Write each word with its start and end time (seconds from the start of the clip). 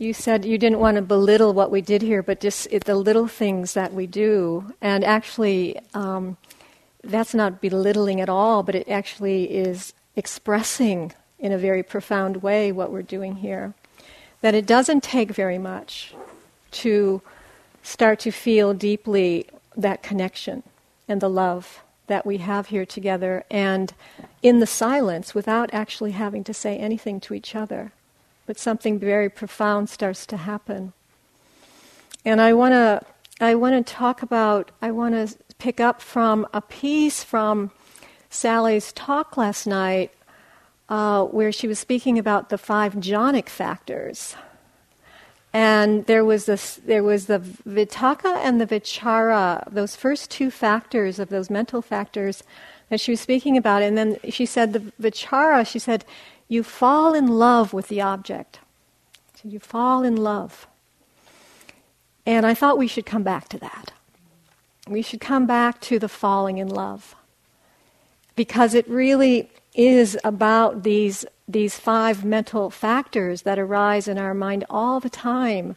you 0.00 0.14
said 0.14 0.46
you 0.46 0.56
didn't 0.56 0.78
want 0.78 0.94
to 0.96 1.02
belittle 1.02 1.52
what 1.52 1.70
we 1.70 1.82
did 1.82 2.00
here, 2.00 2.22
but 2.22 2.40
just 2.40 2.66
it, 2.70 2.84
the 2.84 2.94
little 2.94 3.28
things 3.28 3.74
that 3.74 3.92
we 3.92 4.06
do. 4.06 4.72
And 4.80 5.04
actually, 5.04 5.78
um, 5.92 6.38
that's 7.04 7.34
not 7.34 7.60
belittling 7.60 8.18
at 8.18 8.30
all, 8.30 8.62
but 8.62 8.74
it 8.74 8.88
actually 8.88 9.44
is 9.44 9.92
expressing 10.16 11.12
in 11.38 11.52
a 11.52 11.58
very 11.58 11.82
profound 11.82 12.38
way 12.42 12.72
what 12.72 12.90
we're 12.90 13.02
doing 13.02 13.36
here. 13.36 13.74
That 14.40 14.54
it 14.54 14.64
doesn't 14.64 15.02
take 15.02 15.32
very 15.32 15.58
much 15.58 16.14
to 16.72 17.20
start 17.82 18.20
to 18.20 18.30
feel 18.30 18.72
deeply 18.72 19.46
that 19.76 20.02
connection 20.02 20.62
and 21.08 21.20
the 21.20 21.28
love 21.28 21.82
that 22.06 22.24
we 22.24 22.38
have 22.38 22.68
here 22.68 22.86
together 22.86 23.44
and 23.50 23.92
in 24.42 24.60
the 24.60 24.66
silence 24.66 25.34
without 25.34 25.68
actually 25.74 26.12
having 26.12 26.42
to 26.44 26.54
say 26.54 26.78
anything 26.78 27.20
to 27.20 27.34
each 27.34 27.54
other. 27.54 27.92
But 28.50 28.58
something 28.58 28.98
very 28.98 29.28
profound 29.28 29.88
starts 29.88 30.26
to 30.26 30.36
happen. 30.36 30.92
And 32.24 32.40
I 32.40 32.52
want 32.52 32.72
to 32.72 33.00
I 33.40 33.54
want 33.54 33.86
to 33.86 33.94
talk 33.94 34.22
about 34.22 34.72
I 34.82 34.90
want 34.90 35.14
to 35.14 35.36
pick 35.58 35.78
up 35.78 36.02
from 36.02 36.48
a 36.52 36.60
piece 36.60 37.22
from 37.22 37.70
Sally's 38.28 38.92
talk 38.92 39.36
last 39.36 39.68
night 39.68 40.10
uh, 40.88 41.26
where 41.26 41.52
she 41.52 41.68
was 41.68 41.78
speaking 41.78 42.18
about 42.18 42.48
the 42.48 42.58
five 42.58 42.94
jhanic 42.94 43.48
factors. 43.48 44.34
And 45.52 46.06
there 46.06 46.24
was 46.24 46.46
this, 46.46 46.80
there 46.84 47.04
was 47.04 47.26
the 47.26 47.38
vitaka 47.38 48.34
and 48.38 48.60
the 48.60 48.66
vichara, 48.66 49.62
those 49.72 49.94
first 49.94 50.28
two 50.28 50.50
factors 50.50 51.20
of 51.20 51.28
those 51.28 51.50
mental 51.50 51.82
factors 51.82 52.42
that 52.88 53.00
she 53.00 53.12
was 53.12 53.20
speaking 53.20 53.56
about. 53.56 53.82
And 53.82 53.96
then 53.96 54.18
she 54.28 54.44
said 54.44 54.72
the 54.72 54.80
vichara, 55.00 55.64
she 55.64 55.78
said, 55.78 56.04
you 56.50 56.64
fall 56.64 57.14
in 57.14 57.28
love 57.28 57.72
with 57.72 57.86
the 57.86 58.00
object. 58.00 58.58
So 59.36 59.48
you 59.48 59.60
fall 59.60 60.02
in 60.02 60.16
love. 60.16 60.66
And 62.26 62.44
I 62.44 62.54
thought 62.54 62.76
we 62.76 62.88
should 62.88 63.06
come 63.06 63.22
back 63.22 63.48
to 63.50 63.58
that. 63.58 63.92
We 64.88 65.00
should 65.00 65.20
come 65.20 65.46
back 65.46 65.80
to 65.82 66.00
the 66.00 66.08
falling 66.08 66.58
in 66.58 66.68
love. 66.68 67.14
Because 68.34 68.74
it 68.74 68.88
really 68.88 69.48
is 69.74 70.18
about 70.24 70.82
these 70.82 71.24
these 71.46 71.78
five 71.78 72.24
mental 72.24 72.70
factors 72.70 73.42
that 73.42 73.58
arise 73.58 74.06
in 74.06 74.18
our 74.18 74.34
mind 74.34 74.64
all 74.70 75.00
the 75.00 75.10
time 75.10 75.76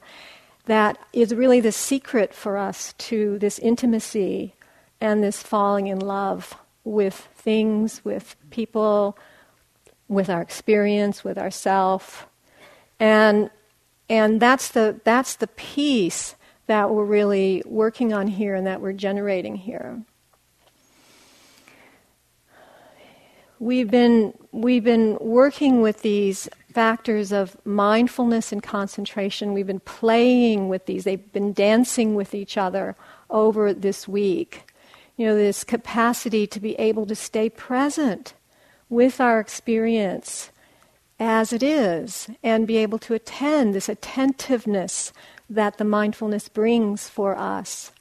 that 0.65 0.97
is 1.13 1.33
really 1.33 1.59
the 1.59 1.71
secret 1.71 2.33
for 2.33 2.57
us 2.57 2.93
to 2.93 3.39
this 3.39 3.57
intimacy 3.59 4.53
and 5.01 5.23
this 5.23 5.41
falling 5.41 5.87
in 5.87 5.99
love 5.99 6.55
with 6.83 7.27
things, 7.35 8.05
with 8.05 8.35
people, 8.51 9.17
with 10.07 10.29
our 10.29 10.41
experience, 10.41 11.23
with 11.23 11.37
ourself. 11.37 12.27
And 12.99 13.49
and 14.09 14.39
that's 14.39 14.69
the 14.69 14.99
that's 15.03 15.35
the 15.35 15.47
piece 15.47 16.35
that 16.67 16.89
we're 16.89 17.05
really 17.05 17.63
working 17.65 18.13
on 18.13 18.27
here 18.27 18.55
and 18.55 18.65
that 18.67 18.81
we're 18.81 18.93
generating 18.93 19.55
here. 19.55 20.03
we've 23.63 23.89
been 23.89 24.33
we've 24.51 24.83
been 24.83 25.17
working 25.21 25.81
with 25.81 26.01
these 26.01 26.49
factors 26.73 27.31
of 27.31 27.55
mindfulness 27.65 28.51
and 28.51 28.61
concentration. 28.61 29.53
We've 29.53 29.67
been 29.67 29.79
playing 29.79 30.67
with 30.67 30.85
these. 30.85 31.05
They've 31.05 31.31
been 31.31 31.53
dancing 31.53 32.13
with 32.13 32.35
each 32.35 32.57
other 32.57 32.95
over 33.29 33.73
this 33.73 34.07
week. 34.07 34.69
You 35.15 35.27
know, 35.27 35.35
this 35.35 35.63
capacity 35.63 36.45
to 36.47 36.59
be 36.59 36.75
able 36.75 37.05
to 37.05 37.15
stay 37.15 37.49
present 37.49 38.33
with 38.89 39.19
our 39.19 39.39
experience 39.39 40.51
as 41.19 41.53
it 41.53 41.63
is 41.63 42.29
and 42.43 42.67
be 42.67 42.77
able 42.77 42.99
to 42.99 43.13
attend 43.13 43.73
this 43.73 43.89
attentiveness 43.89 45.13
that 45.49 45.77
the 45.77 45.85
mindfulness 45.85 46.49
brings 46.49 47.07
for 47.07 47.37
us. 47.37 47.91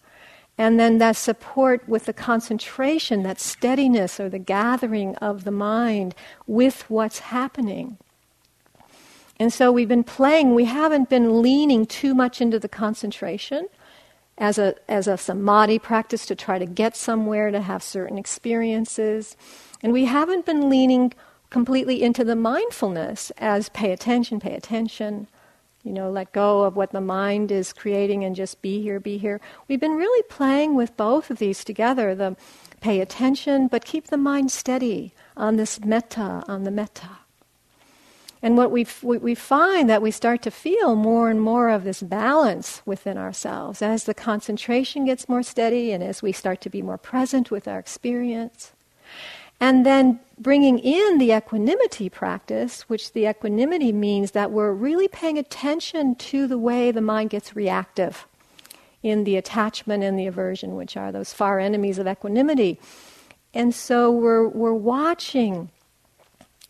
And 0.59 0.79
then 0.79 0.99
that 0.99 1.17
support 1.17 1.89
with 1.89 2.05
the 2.05 2.13
concentration, 2.13 3.23
that 3.23 3.41
steadiness 3.41 4.21
or 4.21 4.29
the 4.29 4.39
gathering 4.39 5.17
of 5.17 5.45
the 5.45 5.51
mind 5.51 6.15
with 6.47 6.89
what's 6.91 7.21
happening. 7.21 7.99
And 9.41 9.53
so 9.53 9.73
we've 9.73 9.89
been 9.89 10.05
playing, 10.05 10.55
we 10.55 10.67
haven't 10.67 11.09
been 11.09 11.43
leaning 11.43 11.87
too 11.87 12.15
much 12.15 12.41
into 12.41 12.59
the 12.59 12.69
concentration 12.69 13.67
as 14.39 14.59
a, 14.59 14.75
as 14.89 15.07
a 15.07 15.17
samadhi 15.17 15.79
practice 15.79 16.27
to 16.27 16.35
try 16.35 16.59
to 16.59 16.67
get 16.67 16.97
somewhere, 16.97 17.51
to 17.51 17.61
have 17.61 17.83
certain 17.83 18.19
experiences. 18.19 19.37
And 19.83 19.93
we 19.93 20.07
haven't 20.07 20.47
been 20.47 20.69
leaning 20.71 21.13
completely 21.51 22.03
into 22.03 22.25
the 22.25 22.37
mindfulness 22.37 23.31
as 23.39 23.69
pay 23.69 23.93
attention, 23.93 24.41
pay 24.41 24.55
attention. 24.55 25.29
You 25.85 25.93
know, 25.93 26.11
let 26.11 26.33
go 26.33 26.63
of 26.63 26.77
what 26.77 26.93
the 26.93 27.01
mind 27.01 27.51
is 27.51 27.73
creating 27.73 28.25
and 28.25 28.37
just 28.37 28.63
be 28.63 28.81
here, 28.81 29.01
be 29.01 29.19
here. 29.19 29.41
We've 29.69 29.81
been 29.81 29.97
really 29.97 30.23
playing 30.31 30.77
with 30.77 30.97
both 30.97 31.31
of 31.31 31.39
these 31.39 31.65
together 31.65 32.15
the 32.15 32.37
pay 32.81 33.01
attention, 33.01 33.67
but 33.69 33.85
keep 33.85 34.07
the 34.07 34.17
mind 34.17 34.51
steady 34.51 35.13
on 35.37 35.57
this 35.57 35.85
metta, 35.85 36.45
on 36.47 36.65
the 36.65 36.71
metta. 36.71 37.22
And 38.43 38.57
what 38.57 38.73
we, 38.73 38.87
we 39.03 39.37
find 39.37 39.89
that 39.89 40.03
we 40.03 40.11
start 40.11 40.43
to 40.43 40.51
feel 40.51 40.97
more 40.97 41.31
and 41.31 41.41
more 41.41 41.69
of 41.69 41.85
this 41.85 42.03
balance 42.03 42.83
within 42.85 43.17
ourselves 43.17 43.81
as 43.81 44.05
the 44.05 44.15
concentration 44.15 45.05
gets 45.05 45.29
more 45.29 45.45
steady 45.45 45.93
and 45.93 46.03
as 46.03 46.23
we 46.23 46.33
start 46.33 46.61
to 46.63 46.71
be 46.71 46.83
more 46.83 46.99
present 46.99 47.53
with 47.53 47.69
our 47.69 47.79
experience. 47.79 48.73
And 49.61 49.87
then 49.87 50.19
bringing 50.41 50.81
in 50.81 51.19
the 51.19 51.33
equanimity 51.33 52.09
practice, 52.09 52.83
which 52.89 53.13
the 53.13 53.29
equanimity 53.29 53.93
means 53.93 54.33
that 54.33 54.51
we're 54.51 54.73
really 54.73 55.07
paying 55.07 55.39
attention 55.39 56.17
to 56.17 56.49
the 56.49 56.59
way 56.59 56.91
the 56.91 57.01
mind 57.01 57.31
gets 57.31 57.55
reactive 57.55 58.27
in 59.05 59.23
the 59.23 59.37
attachment 59.37 60.03
and 60.03 60.19
the 60.19 60.27
aversion, 60.27 60.75
which 60.75 60.97
are 60.97 61.13
those 61.13 61.33
far 61.33 61.61
enemies 61.61 61.99
of 61.99 62.09
equanimity. 62.09 62.81
And 63.55 63.73
so 63.73 64.11
we're, 64.11 64.49
we're 64.49 64.75
watching 64.75 65.71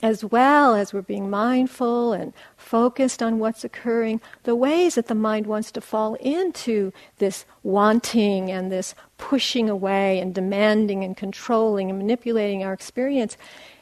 as 0.03 0.25
well 0.25 0.75
as 0.75 0.93
we're 0.93 1.01
being 1.01 1.31
mindful 1.31 2.13
and 2.13 2.33
focused 2.57 3.23
on 3.23 3.39
what's 3.39 3.65
occurring, 3.65 4.21
the 4.43 4.57
ways 4.57 4.97
that 4.97 5.07
the 5.07 5.15
mind 5.15 5.47
wants 5.47 5.71
to 5.71 5.81
fall 5.81 6.15
into 6.17 6.93
this 7.19 7.45
wanting 7.63 8.51
and 8.51 8.73
this 8.73 8.97
pushing 9.17 9.71
away 9.71 10.19
and 10.19 10.35
demanding 10.35 11.05
and 11.05 11.17
controlling 11.17 11.89
and 11.89 11.99
manipulating 11.99 12.65
our 12.65 12.73
experience, 12.73 13.37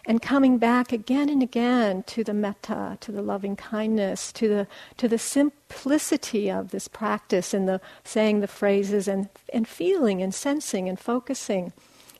and 0.05 0.21
coming 0.21 0.59
back 0.59 0.93
again 0.93 1.31
and 1.31 1.43
again 1.43 2.03
to 2.03 2.23
the 2.23 2.35
metta, 2.35 2.99
to 3.01 3.11
the 3.11 3.23
loving 3.23 3.57
kindness, 3.57 4.33
to 4.33 4.49
the, 4.49 4.67
to 4.99 5.09
the 5.09 5.19
simplicity 5.19 6.51
of 6.51 6.71
this 6.71 6.89
practice 6.89 7.55
and 7.55 7.67
the 7.67 7.81
saying 8.05 8.41
the 8.41 8.47
phrases 8.47 9.09
and, 9.09 9.29
and 9.55 9.67
feeling 9.67 10.21
and 10.21 10.35
sensing 10.35 10.89
and 10.89 10.99
focusing 11.01 11.73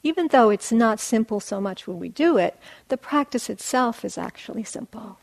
even 0.03 0.29
though 0.29 0.51
it's 0.51 0.73
not 0.73 1.01
simple 1.01 1.41
so 1.41 1.61
much 1.61 1.87
when 1.87 1.99
we 1.99 2.09
do 2.09 2.39
it, 2.39 2.59
the 2.89 2.97
practice 2.97 3.51
itself 3.51 4.05
is 4.05 4.17
actually 4.17 4.65
simple. 4.65 5.19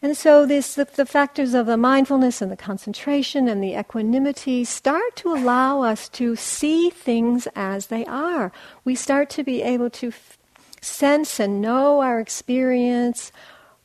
And 0.00 0.16
so 0.16 0.46
this, 0.46 0.74
the, 0.74 0.84
the, 0.84 1.06
factors 1.06 1.54
of 1.54 1.66
the 1.66 1.76
mindfulness 1.76 2.40
and 2.40 2.52
the 2.52 2.56
concentration 2.56 3.48
and 3.48 3.62
the 3.62 3.76
equanimity 3.76 4.64
start 4.64 5.16
to 5.16 5.32
allow 5.32 5.82
us 5.82 6.08
to 6.10 6.36
see 6.36 6.88
things 6.88 7.48
as 7.56 7.88
they 7.88 8.04
are. 8.04 8.52
We 8.84 8.94
start 8.94 9.28
to 9.30 9.42
be 9.42 9.60
able 9.62 9.90
to 9.90 10.08
f- 10.08 10.38
sense 10.80 11.40
and 11.40 11.60
know 11.60 12.00
our 12.00 12.20
experience, 12.20 13.32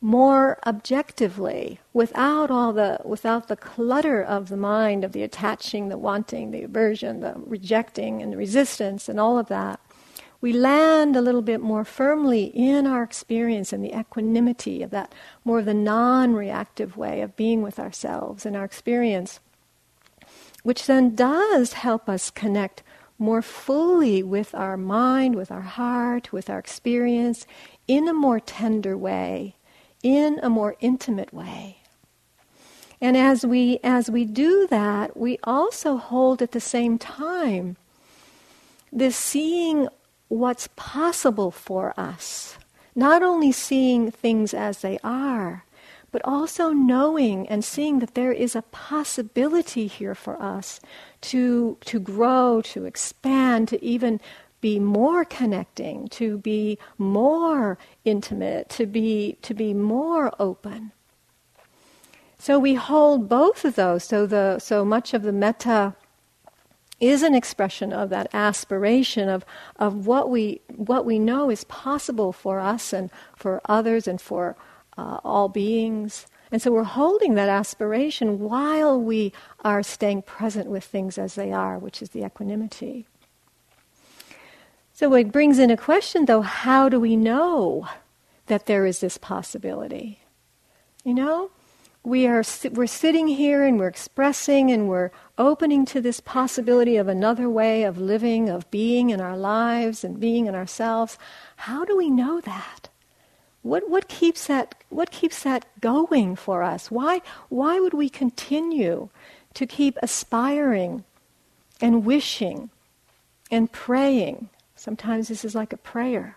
more 0.04 0.58
objectively 0.66 1.80
without 1.94 2.50
all 2.50 2.74
the 2.74 3.00
without 3.06 3.48
the 3.48 3.56
clutter 3.56 4.22
of 4.22 4.50
the 4.50 4.56
mind 4.56 5.02
of 5.02 5.12
the 5.12 5.22
attaching 5.22 5.88
the 5.88 5.96
wanting 5.96 6.50
the 6.50 6.62
aversion 6.62 7.20
the 7.20 7.32
rejecting 7.46 8.20
and 8.20 8.30
the 8.30 8.36
resistance 8.36 9.08
and 9.08 9.18
all 9.18 9.38
of 9.38 9.48
that 9.48 9.80
we 10.42 10.52
land 10.52 11.16
a 11.16 11.22
little 11.22 11.40
bit 11.40 11.58
more 11.58 11.86
firmly 11.86 12.44
in 12.54 12.86
our 12.86 13.02
experience 13.02 13.72
and 13.72 13.82
the 13.82 13.98
equanimity 13.98 14.82
of 14.82 14.90
that 14.90 15.10
more 15.42 15.60
of 15.60 15.64
the 15.64 15.72
non-reactive 15.72 16.98
way 16.98 17.22
of 17.22 17.34
being 17.34 17.62
with 17.62 17.78
ourselves 17.78 18.44
and 18.44 18.54
our 18.54 18.64
experience 18.64 19.40
which 20.64 20.84
then 20.84 21.14
does 21.14 21.72
help 21.72 22.10
us 22.10 22.30
connect 22.30 22.82
more 23.18 23.40
fully 23.40 24.22
with 24.22 24.54
our 24.54 24.76
mind 24.76 25.34
with 25.34 25.50
our 25.50 25.62
heart 25.62 26.30
with 26.30 26.50
our 26.50 26.58
experience 26.58 27.46
in 27.88 28.06
a 28.06 28.12
more 28.12 28.38
tender 28.38 28.98
way 28.98 29.56
in 30.04 30.38
a 30.42 30.50
more 30.50 30.76
intimate 30.80 31.32
way. 31.34 31.78
And 33.00 33.16
as 33.16 33.44
we 33.44 33.80
as 33.82 34.08
we 34.08 34.24
do 34.24 34.68
that, 34.68 35.16
we 35.16 35.38
also 35.42 35.96
hold 35.96 36.40
at 36.40 36.52
the 36.52 36.60
same 36.60 36.98
time 36.98 37.76
this 38.92 39.16
seeing 39.16 39.88
what's 40.28 40.68
possible 40.76 41.50
for 41.50 41.92
us. 41.98 42.56
Not 42.94 43.22
only 43.22 43.50
seeing 43.50 44.12
things 44.12 44.54
as 44.54 44.78
they 44.78 44.98
are, 45.02 45.64
but 46.12 46.22
also 46.24 46.70
knowing 46.70 47.48
and 47.48 47.64
seeing 47.64 47.98
that 47.98 48.14
there 48.14 48.30
is 48.30 48.54
a 48.54 48.62
possibility 48.62 49.88
here 49.88 50.14
for 50.14 50.40
us 50.40 50.78
to, 51.22 51.76
to 51.86 51.98
grow, 51.98 52.62
to 52.62 52.84
expand, 52.84 53.66
to 53.66 53.84
even 53.84 54.20
be 54.64 54.80
more 54.80 55.26
connecting, 55.26 56.08
to 56.08 56.38
be 56.38 56.78
more 56.96 57.76
intimate, 58.06 58.70
to 58.70 58.86
be, 58.86 59.36
to 59.42 59.52
be 59.52 59.74
more 59.74 60.32
open. 60.40 60.90
So 62.38 62.58
we 62.58 62.72
hold 62.72 63.28
both 63.28 63.66
of 63.66 63.74
those. 63.74 64.04
So 64.04 64.24
the 64.24 64.58
so 64.58 64.82
much 64.82 65.12
of 65.12 65.22
the 65.22 65.34
metta 65.34 65.94
is 66.98 67.22
an 67.22 67.34
expression 67.34 67.92
of 67.92 68.08
that 68.08 68.30
aspiration 68.32 69.28
of, 69.28 69.44
of 69.76 70.06
what 70.06 70.30
we 70.30 70.62
what 70.74 71.04
we 71.04 71.18
know 71.18 71.50
is 71.50 71.64
possible 71.64 72.32
for 72.32 72.58
us 72.58 72.94
and 72.94 73.10
for 73.36 73.60
others 73.66 74.08
and 74.08 74.18
for 74.18 74.56
uh, 74.96 75.18
all 75.22 75.50
beings. 75.50 76.26
And 76.50 76.62
so 76.62 76.72
we're 76.72 76.84
holding 76.84 77.34
that 77.34 77.50
aspiration 77.50 78.38
while 78.38 78.98
we 78.98 79.34
are 79.62 79.82
staying 79.82 80.22
present 80.22 80.70
with 80.70 80.84
things 80.84 81.18
as 81.18 81.34
they 81.34 81.52
are, 81.52 81.78
which 81.78 82.00
is 82.00 82.10
the 82.10 82.24
equanimity. 82.24 83.06
So 84.94 85.12
it 85.14 85.30
brings 85.30 85.58
in 85.58 85.70
a 85.70 85.76
question 85.76 86.24
though, 86.24 86.42
how 86.42 86.88
do 86.88 86.98
we 86.98 87.16
know 87.16 87.88
that 88.46 88.66
there 88.66 88.86
is 88.86 89.00
this 89.00 89.18
possibility? 89.18 90.20
You 91.04 91.14
know? 91.14 91.50
we 92.04 92.26
are 92.26 92.44
we're 92.72 92.86
sitting 92.86 93.26
here 93.26 93.64
and 93.64 93.78
we're 93.78 93.88
expressing 93.88 94.70
and 94.70 94.88
we're 94.88 95.10
opening 95.38 95.86
to 95.86 96.02
this 96.02 96.20
possibility 96.20 96.98
of 96.98 97.08
another 97.08 97.48
way 97.48 97.82
of 97.82 97.96
living 97.98 98.50
of 98.50 98.70
being 98.70 99.08
in 99.08 99.22
our 99.22 99.36
lives 99.36 100.04
and 100.04 100.20
being 100.20 100.46
in 100.46 100.54
ourselves 100.54 101.18
how 101.56 101.82
do 101.84 101.96
we 101.96 102.10
know 102.10 102.42
that 102.42 102.90
what 103.62 103.88
what 103.88 104.06
keeps 104.06 104.46
that 104.48 104.74
what 104.90 105.10
keeps 105.10 105.42
that 105.42 105.64
going 105.80 106.36
for 106.36 106.62
us 106.62 106.90
why 106.90 107.22
why 107.48 107.80
would 107.80 107.94
we 107.94 108.10
continue 108.10 109.08
to 109.54 109.66
keep 109.66 109.96
aspiring 110.02 111.04
and 111.80 112.04
wishing 112.04 112.68
and 113.50 113.72
praying 113.72 114.50
sometimes 114.84 115.28
this 115.28 115.44
is 115.44 115.54
like 115.54 115.72
a 115.72 115.78
prayer 115.92 116.36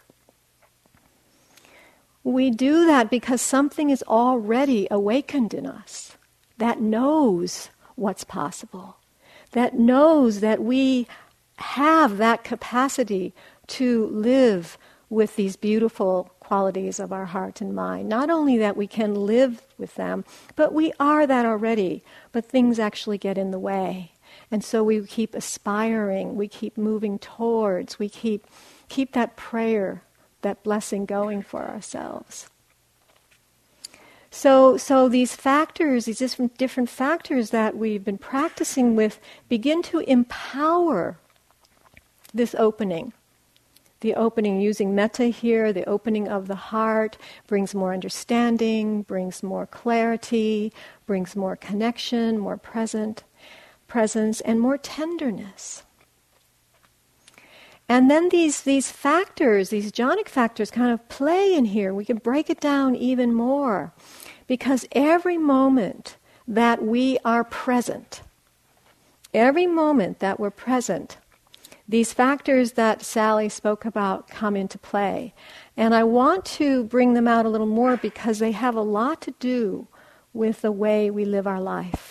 we 2.27 2.51
do 2.51 2.85
that 2.85 3.09
because 3.09 3.41
something 3.41 3.89
is 3.89 4.03
already 4.03 4.85
awakened 4.91 5.53
in 5.53 5.65
us 5.65 6.17
that 6.57 6.81
knows 6.81 7.69
what's 7.95 8.25
possible, 8.25 8.97
that 9.51 9.79
knows 9.79 10.41
that 10.41 10.61
we 10.61 11.07
have 11.57 12.17
that 12.17 12.43
capacity 12.43 13.33
to 13.67 14.07
live 14.07 14.77
with 15.09 15.37
these 15.37 15.55
beautiful 15.55 16.29
qualities 16.41 16.99
of 16.99 17.13
our 17.13 17.25
heart 17.25 17.61
and 17.61 17.73
mind. 17.73 18.09
Not 18.09 18.29
only 18.29 18.57
that 18.57 18.75
we 18.75 18.87
can 18.87 19.15
live 19.15 19.61
with 19.77 19.95
them, 19.95 20.25
but 20.57 20.73
we 20.73 20.91
are 20.99 21.25
that 21.25 21.45
already, 21.45 22.03
but 22.33 22.45
things 22.45 22.77
actually 22.77 23.17
get 23.17 23.37
in 23.37 23.51
the 23.51 23.59
way. 23.59 24.11
And 24.49 24.63
so 24.63 24.83
we 24.83 25.05
keep 25.05 25.35
aspiring, 25.35 26.35
we 26.35 26.47
keep 26.47 26.77
moving 26.77 27.19
towards, 27.19 27.99
we 27.99 28.07
keep 28.07 28.47
keep 28.87 29.11
that 29.13 29.35
prayer 29.35 30.03
that 30.41 30.63
blessing 30.63 31.05
going 31.05 31.41
for 31.41 31.63
ourselves. 31.63 32.49
So, 34.29 34.77
so 34.77 35.09
these 35.09 35.35
factors, 35.35 36.05
these 36.05 36.19
different, 36.19 36.57
different 36.57 36.89
factors 36.89 37.49
that 37.49 37.75
we've 37.75 38.03
been 38.03 38.17
practicing 38.17 38.95
with, 38.95 39.19
begin 39.49 39.81
to 39.83 39.99
empower 39.99 41.17
this 42.33 42.53
opening. 42.55 43.13
The 44.01 44.13
opening 44.13 44.61
using 44.61 44.93
metta 44.93 45.25
here, 45.25 45.73
the 45.73 45.89
opening 45.89 46.27
of 46.27 46.47
the 46.47 46.55
heart 46.55 47.17
brings 47.47 47.73
more 47.73 47.93
understanding, 47.93 49.01
brings 49.01 49.41
more 49.41 49.65
clarity, 49.65 50.71
brings 51.07 51.35
more 51.35 51.55
connection, 51.55 52.37
more 52.37 52.57
present 52.57 53.23
presence, 53.87 54.41
and 54.41 54.59
more 54.59 54.77
tenderness. 54.77 55.83
And 57.89 58.11
then 58.11 58.29
these, 58.29 58.61
these 58.61 58.91
factors, 58.91 59.69
these 59.69 59.91
jhanic 59.91 60.27
factors, 60.27 60.69
kind 60.69 60.91
of 60.91 61.07
play 61.07 61.53
in 61.53 61.65
here. 61.65 61.93
We 61.93 62.05
can 62.05 62.17
break 62.17 62.49
it 62.49 62.59
down 62.59 62.95
even 62.95 63.33
more. 63.33 63.93
Because 64.45 64.85
every 64.91 65.37
moment 65.37 66.17
that 66.47 66.83
we 66.83 67.17
are 67.23 67.43
present, 67.43 68.21
every 69.33 69.67
moment 69.67 70.19
that 70.19 70.39
we're 70.39 70.51
present, 70.51 71.17
these 71.89 72.11
factors 72.11 72.73
that 72.73 73.01
Sally 73.01 73.47
spoke 73.47 73.85
about 73.85 74.27
come 74.27 74.55
into 74.57 74.77
play. 74.77 75.33
And 75.77 75.95
I 75.95 76.03
want 76.03 76.43
to 76.45 76.83
bring 76.85 77.13
them 77.13 77.27
out 77.27 77.45
a 77.45 77.49
little 77.49 77.67
more 77.67 77.95
because 77.95 78.39
they 78.39 78.51
have 78.51 78.75
a 78.75 78.81
lot 78.81 79.21
to 79.21 79.31
do 79.39 79.87
with 80.33 80.61
the 80.61 80.71
way 80.71 81.09
we 81.09 81.25
live 81.25 81.47
our 81.47 81.61
life, 81.61 82.06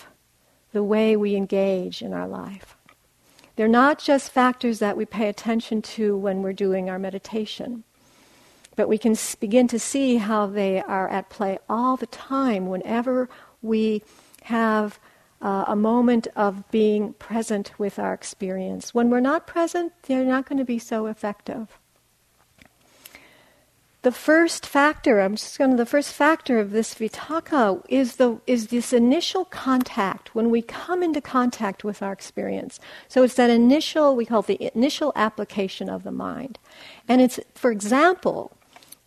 the 0.77 0.85
way 0.85 1.17
we 1.17 1.35
engage 1.35 2.03
in 2.03 2.13
our 2.13 2.29
life. 2.29 2.77
They're 3.57 3.67
not 3.67 3.99
just 3.99 4.31
factors 4.31 4.79
that 4.79 4.95
we 4.95 5.07
pay 5.07 5.27
attention 5.31 5.81
to 5.97 6.15
when 6.19 6.43
we're 6.43 6.53
doing 6.53 6.91
our 6.91 6.99
meditation, 6.99 7.83
but 8.77 8.87
we 8.87 8.99
can 8.99 9.17
begin 9.41 9.69
to 9.69 9.79
see 9.79 10.19
how 10.19 10.47
they 10.47 10.83
are 10.83 11.09
at 11.09 11.31
play 11.31 11.57
all 11.67 11.97
the 11.97 12.07
time 12.09 12.67
whenever 12.67 13.31
we 13.63 14.03
have 14.43 15.01
uh, 15.41 15.65
a 15.67 15.75
moment 15.75 16.29
of 16.37 16.71
being 16.71 17.15
present 17.15 17.73
with 17.79 17.99
our 17.99 18.13
experience. 18.13 18.93
When 18.93 19.09
we're 19.09 19.21
not 19.21 19.47
present, 19.47 19.95
they're 20.03 20.27
not 20.27 20.47
going 20.47 20.59
to 20.59 20.65
be 20.67 20.79
so 20.79 21.07
effective 21.07 21.79
the 24.07 24.13
first 24.13 24.65
factor, 24.65 25.21
I'm 25.21 25.35
just 25.35 25.59
going 25.59 25.73
to, 25.73 25.77
the 25.77 25.85
first 25.85 26.13
factor 26.13 26.61
of 26.61 26.71
this 26.71 26.95
vitaka 26.95 27.85
is, 27.89 28.17
the, 28.17 28.41
is 28.47 28.69
this 28.69 28.93
initial 28.93 29.45
contact, 29.47 30.33
when 30.33 30.49
we 30.49 30.63
come 30.63 31.03
into 31.03 31.21
contact 31.21 31.83
with 31.83 32.05
our 32.05 32.13
experience. 32.13 32.79
So 33.09 33.25
it's 33.25 33.35
that 33.35 33.51
initial, 33.51 34.15
we 34.15 34.25
call 34.25 34.43
it 34.43 34.47
the 34.47 34.71
initial 34.77 35.13
application 35.17 35.91
of 35.91 36.05
the 36.05 36.13
mind. 36.13 36.61
And 37.09 37.21
it's, 37.21 37.41
for 37.57 37.73
example, 37.73 38.57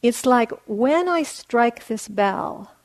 it's 0.01 0.25
like 0.25 0.51
when 0.67 1.07
I 1.07 1.23
strike 1.23 1.87
this 1.87 2.09
bell, 2.09 2.75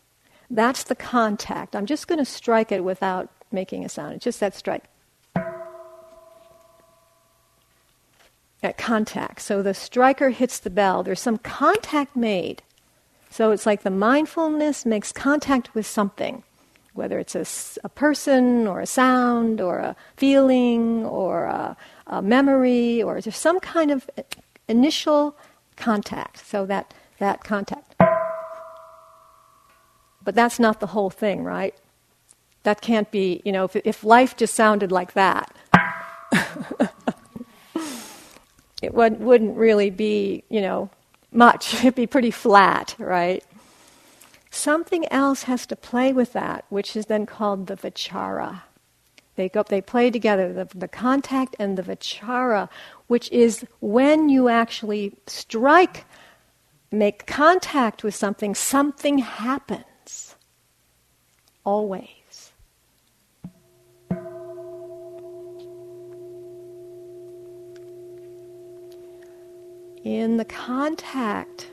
that's 0.49 0.85
the 0.85 0.95
contact. 0.95 1.75
I'm 1.75 1.85
just 1.85 2.07
going 2.07 2.21
to 2.21 2.25
strike 2.25 2.71
it 2.71 2.85
without 2.85 3.29
making 3.51 3.85
a 3.85 3.89
sound. 3.89 4.15
It's 4.15 4.25
just 4.25 4.39
that 4.39 4.55
strike. 4.55 4.85
At 8.65 8.79
contact. 8.79 9.41
So 9.41 9.63
the 9.63 9.75
striker 9.75 10.31
hits 10.31 10.59
the 10.59 10.71
bell, 10.71 11.03
there's 11.03 11.21
some 11.21 11.39
contact 11.39 12.17
made. 12.17 12.63
So 13.31 13.51
it's 13.51 13.67
like 13.67 13.83
the 13.83 13.91
mindfulness 13.91 14.87
makes 14.87 15.13
contact 15.13 15.75
with 15.75 15.87
something, 15.87 16.45
whether 16.93 17.19
it's 17.19 17.35
a, 17.35 17.45
a 17.85 17.89
person 17.89 18.67
or 18.67 18.81
a 18.81 18.87
sound 18.87 19.61
or 19.61 19.79
a 19.79 19.97
feeling 20.17 21.05
or 21.05 21.45
a, 21.45 21.77
a 22.07 22.23
memory 22.23 23.03
or 23.03 23.21
there's 23.21 23.37
some 23.37 23.61
kind 23.61 23.91
of 23.91 24.09
initial 24.69 25.37
contact. 25.77 26.47
So 26.47 26.65
that, 26.67 26.95
that 27.19 27.43
contact. 27.43 27.95
But 30.23 30.35
that's 30.35 30.59
not 30.59 30.81
the 30.81 30.87
whole 30.89 31.11
thing, 31.11 31.45
right? 31.45 31.75
That 32.63 32.81
can't 32.81 33.11
be, 33.11 33.43
you 33.45 33.53
know, 33.53 33.65
if, 33.65 33.77
if 33.77 34.05
life 34.05 34.37
just 34.37 34.55
sounded 34.55 34.91
like 34.91 35.13
that. 35.13 35.54
It 38.85 38.95
would, 38.95 39.21
wouldn't 39.21 39.57
really 39.57 39.91
be, 39.91 40.45
you 40.49 40.61
know, 40.61 40.91
much. 41.33 41.75
It'd 41.85 41.95
be 41.95 42.07
pretty 42.07 42.31
flat, 42.31 42.95
right? 42.99 43.45
Something 44.51 45.11
else 45.13 45.45
has 45.45 45.67
to 45.67 45.77
play 45.77 46.13
with 46.13 46.33
that, 46.33 46.65
which 46.69 46.97
is 46.97 47.07
then 47.07 47.27
called 47.27 47.67
the 47.67 47.77
vichara. 47.77 48.63
They 49.37 49.49
go, 49.49 49.65
they 49.65 49.81
play 49.81 50.11
together, 50.11 50.53
the, 50.53 50.69
the 50.79 50.87
contact 50.87 51.57
and 51.59 51.77
the 51.77 51.83
vichara, 51.83 52.69
which 53.09 53.31
is 53.33 53.67
when 53.81 54.29
you 54.29 54.49
actually 54.49 55.15
strike, 55.27 56.05
make 56.93 57.27
contact 57.27 58.05
with 58.05 58.15
something, 58.15 58.55
something 58.55 59.19
happens. 59.19 60.37
Always. 61.65 62.24
In 70.05 70.37
the 70.37 70.45
contact, 70.45 71.71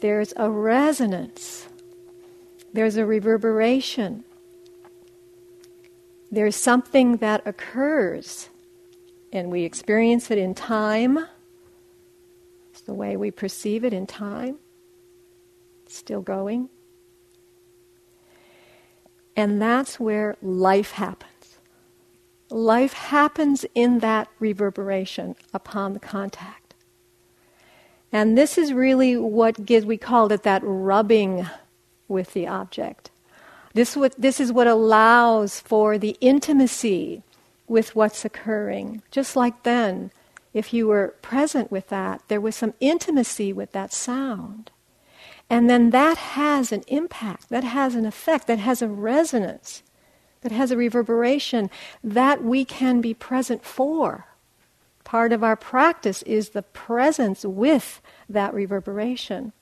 there's 0.00 0.34
a 0.36 0.50
resonance, 0.50 1.68
there's 2.72 2.96
a 2.96 3.06
reverberation, 3.06 4.24
there's 6.32 6.56
something 6.56 7.18
that 7.18 7.46
occurs, 7.46 8.50
and 9.32 9.50
we 9.50 9.62
experience 9.62 10.30
it 10.30 10.38
in 10.38 10.54
time. 10.54 11.26
It's 12.70 12.80
the 12.80 12.94
way 12.94 13.16
we 13.16 13.30
perceive 13.30 13.84
it 13.84 13.92
in 13.92 14.06
time, 14.06 14.58
still 15.86 16.22
going. 16.22 16.70
And 19.36 19.62
that's 19.62 20.00
where 20.00 20.36
life 20.42 20.92
happens. 20.92 21.58
Life 22.50 22.92
happens 22.94 23.64
in 23.74 24.00
that 24.00 24.28
reverberation 24.40 25.36
upon 25.54 25.92
the 25.92 26.00
contact. 26.00 26.61
And 28.12 28.36
this 28.36 28.58
is 28.58 28.72
really 28.72 29.16
what 29.16 29.64
gives, 29.64 29.86
we 29.86 29.96
called 29.96 30.32
it 30.32 30.42
that 30.42 30.62
rubbing 30.62 31.48
with 32.08 32.34
the 32.34 32.46
object. 32.46 33.10
This, 33.72 33.96
what, 33.96 34.14
this 34.18 34.38
is 34.38 34.52
what 34.52 34.66
allows 34.66 35.60
for 35.60 35.96
the 35.96 36.16
intimacy 36.20 37.22
with 37.66 37.96
what's 37.96 38.24
occurring. 38.24 39.02
Just 39.10 39.34
like 39.34 39.62
then, 39.62 40.10
if 40.52 40.74
you 40.74 40.86
were 40.86 41.14
present 41.22 41.72
with 41.72 41.88
that, 41.88 42.20
there 42.28 42.40
was 42.40 42.54
some 42.54 42.74
intimacy 42.80 43.52
with 43.52 43.72
that 43.72 43.94
sound. 43.94 44.70
And 45.48 45.70
then 45.70 45.90
that 45.90 46.18
has 46.18 46.72
an 46.72 46.82
impact, 46.88 47.48
that 47.48 47.64
has 47.64 47.94
an 47.94 48.04
effect, 48.04 48.46
that 48.46 48.58
has 48.58 48.82
a 48.82 48.88
resonance, 48.88 49.82
that 50.42 50.52
has 50.52 50.70
a 50.70 50.76
reverberation 50.76 51.70
that 52.04 52.42
we 52.44 52.64
can 52.64 53.00
be 53.00 53.14
present 53.14 53.64
for. 53.64 54.26
Part 55.12 55.34
of 55.34 55.44
our 55.44 55.56
practice 55.56 56.22
is 56.22 56.48
the 56.48 56.62
presence 56.62 57.44
with 57.44 58.00
that 58.30 58.54
reverberation. 58.54 59.52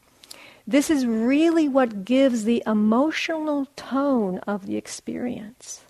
This 0.64 0.88
is 0.88 1.04
really 1.04 1.68
what 1.68 2.04
gives 2.04 2.44
the 2.44 2.62
emotional 2.68 3.66
tone 3.74 4.38
of 4.46 4.66
the 4.66 4.76
experience. 4.76 5.80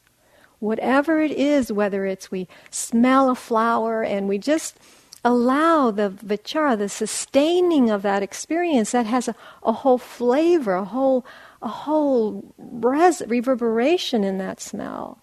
Whatever 0.60 1.20
it 1.20 1.30
is, 1.32 1.70
whether 1.70 2.06
it's 2.06 2.30
we 2.30 2.48
smell 2.70 3.28
a 3.28 3.34
flower 3.34 4.02
and 4.02 4.30
we 4.30 4.38
just 4.38 4.78
allow 5.26 5.90
the 5.90 6.08
vichara, 6.08 6.78
the 6.78 6.88
sustaining 6.88 7.90
of 7.90 8.00
that 8.00 8.22
experience 8.22 8.92
that 8.92 9.04
has 9.04 9.28
a, 9.28 9.34
a 9.62 9.72
whole 9.72 9.98
flavor, 9.98 10.72
a 10.72 10.86
whole, 10.86 11.26
a 11.60 11.68
whole 11.68 12.54
res- 12.56 13.20
reverberation 13.26 14.24
in 14.24 14.38
that 14.38 14.58
smell. 14.58 15.18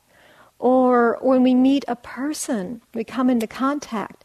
Or 0.59 1.17
when 1.21 1.43
we 1.43 1.53
meet 1.53 1.85
a 1.87 1.95
person, 1.95 2.81
we 2.93 3.03
come 3.03 3.29
into 3.29 3.47
contact, 3.47 4.23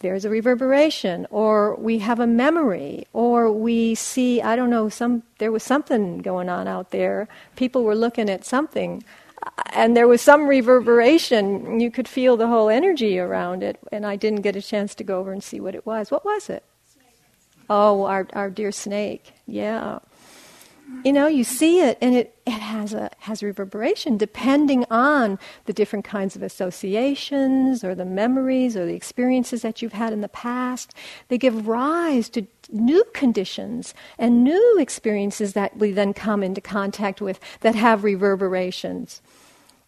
there's 0.00 0.24
a 0.24 0.30
reverberation, 0.30 1.26
or 1.30 1.76
we 1.76 1.98
have 1.98 2.18
a 2.18 2.26
memory, 2.26 3.06
or 3.12 3.52
we 3.52 3.94
see, 3.94 4.40
I 4.40 4.56
don't 4.56 4.70
know, 4.70 4.88
some 4.88 5.22
there 5.38 5.52
was 5.52 5.62
something 5.62 6.18
going 6.18 6.48
on 6.48 6.66
out 6.66 6.90
there. 6.90 7.28
People 7.56 7.84
were 7.84 7.94
looking 7.94 8.30
at 8.30 8.44
something 8.44 9.04
uh, 9.42 9.50
and 9.72 9.96
there 9.96 10.08
was 10.08 10.22
some 10.22 10.46
reverberation. 10.46 11.80
You 11.80 11.90
could 11.90 12.08
feel 12.08 12.38
the 12.38 12.46
whole 12.46 12.70
energy 12.70 13.18
around 13.18 13.62
it, 13.62 13.78
and 13.92 14.06
I 14.06 14.16
didn't 14.16 14.40
get 14.40 14.56
a 14.56 14.62
chance 14.62 14.94
to 14.96 15.04
go 15.04 15.20
over 15.20 15.32
and 15.32 15.42
see 15.42 15.60
what 15.60 15.74
it 15.74 15.84
was. 15.84 16.10
What 16.10 16.24
was 16.24 16.48
it? 16.48 16.64
Oh, 17.68 18.04
our, 18.04 18.26
our 18.32 18.50
dear 18.50 18.72
snake. 18.72 19.32
Yeah. 19.46 20.00
You 21.04 21.14
know, 21.14 21.26
you 21.26 21.44
see 21.44 21.80
it, 21.80 21.96
and 22.02 22.14
it, 22.14 22.36
it 22.46 22.60
has 22.60 22.92
a 22.92 23.10
has 23.20 23.42
reverberation 23.42 24.18
depending 24.18 24.84
on 24.90 25.38
the 25.64 25.72
different 25.72 26.04
kinds 26.04 26.36
of 26.36 26.42
associations 26.42 27.82
or 27.82 27.94
the 27.94 28.04
memories 28.04 28.76
or 28.76 28.84
the 28.84 28.94
experiences 28.94 29.62
that 29.62 29.80
you've 29.80 29.94
had 29.94 30.12
in 30.12 30.20
the 30.20 30.28
past. 30.28 30.92
They 31.28 31.38
give 31.38 31.66
rise 31.66 32.28
to 32.30 32.46
new 32.70 33.04
conditions 33.14 33.94
and 34.18 34.44
new 34.44 34.78
experiences 34.78 35.54
that 35.54 35.76
we 35.76 35.92
then 35.92 36.12
come 36.12 36.42
into 36.42 36.60
contact 36.60 37.20
with 37.20 37.40
that 37.60 37.74
have 37.74 38.04
reverberations. 38.04 39.22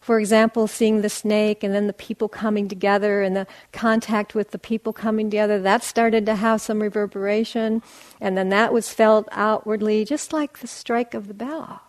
For 0.03 0.19
example, 0.19 0.67
seeing 0.67 0.99
the 0.99 1.07
snake 1.07 1.63
and 1.63 1.73
then 1.73 1.87
the 1.87 1.93
people 1.93 2.27
coming 2.27 2.67
together 2.67 3.21
and 3.21 3.37
the 3.37 3.47
contact 3.71 4.35
with 4.35 4.51
the 4.51 4.59
people 4.59 4.91
coming 4.91 5.29
together, 5.29 5.61
that 5.61 5.81
started 5.81 6.25
to 6.25 6.35
have 6.35 6.59
some 6.59 6.81
reverberation. 6.81 7.81
And 8.19 8.37
then 8.37 8.49
that 8.49 8.73
was 8.73 8.89
felt 8.89 9.29
outwardly, 9.31 10.03
just 10.03 10.33
like 10.33 10.59
the 10.59 10.67
strike 10.67 11.13
of 11.13 11.29
the 11.29 11.33
bell. 11.33 11.83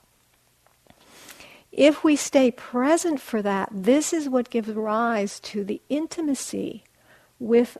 If 1.73 2.04
we 2.04 2.14
stay 2.14 2.52
present 2.52 3.21
for 3.21 3.42
that, 3.42 3.68
this 3.73 4.12
is 4.12 4.28
what 4.28 4.49
gives 4.49 4.68
rise 4.68 5.40
to 5.40 5.64
the 5.64 5.83
intimacy 5.88 6.85
with 7.40 7.76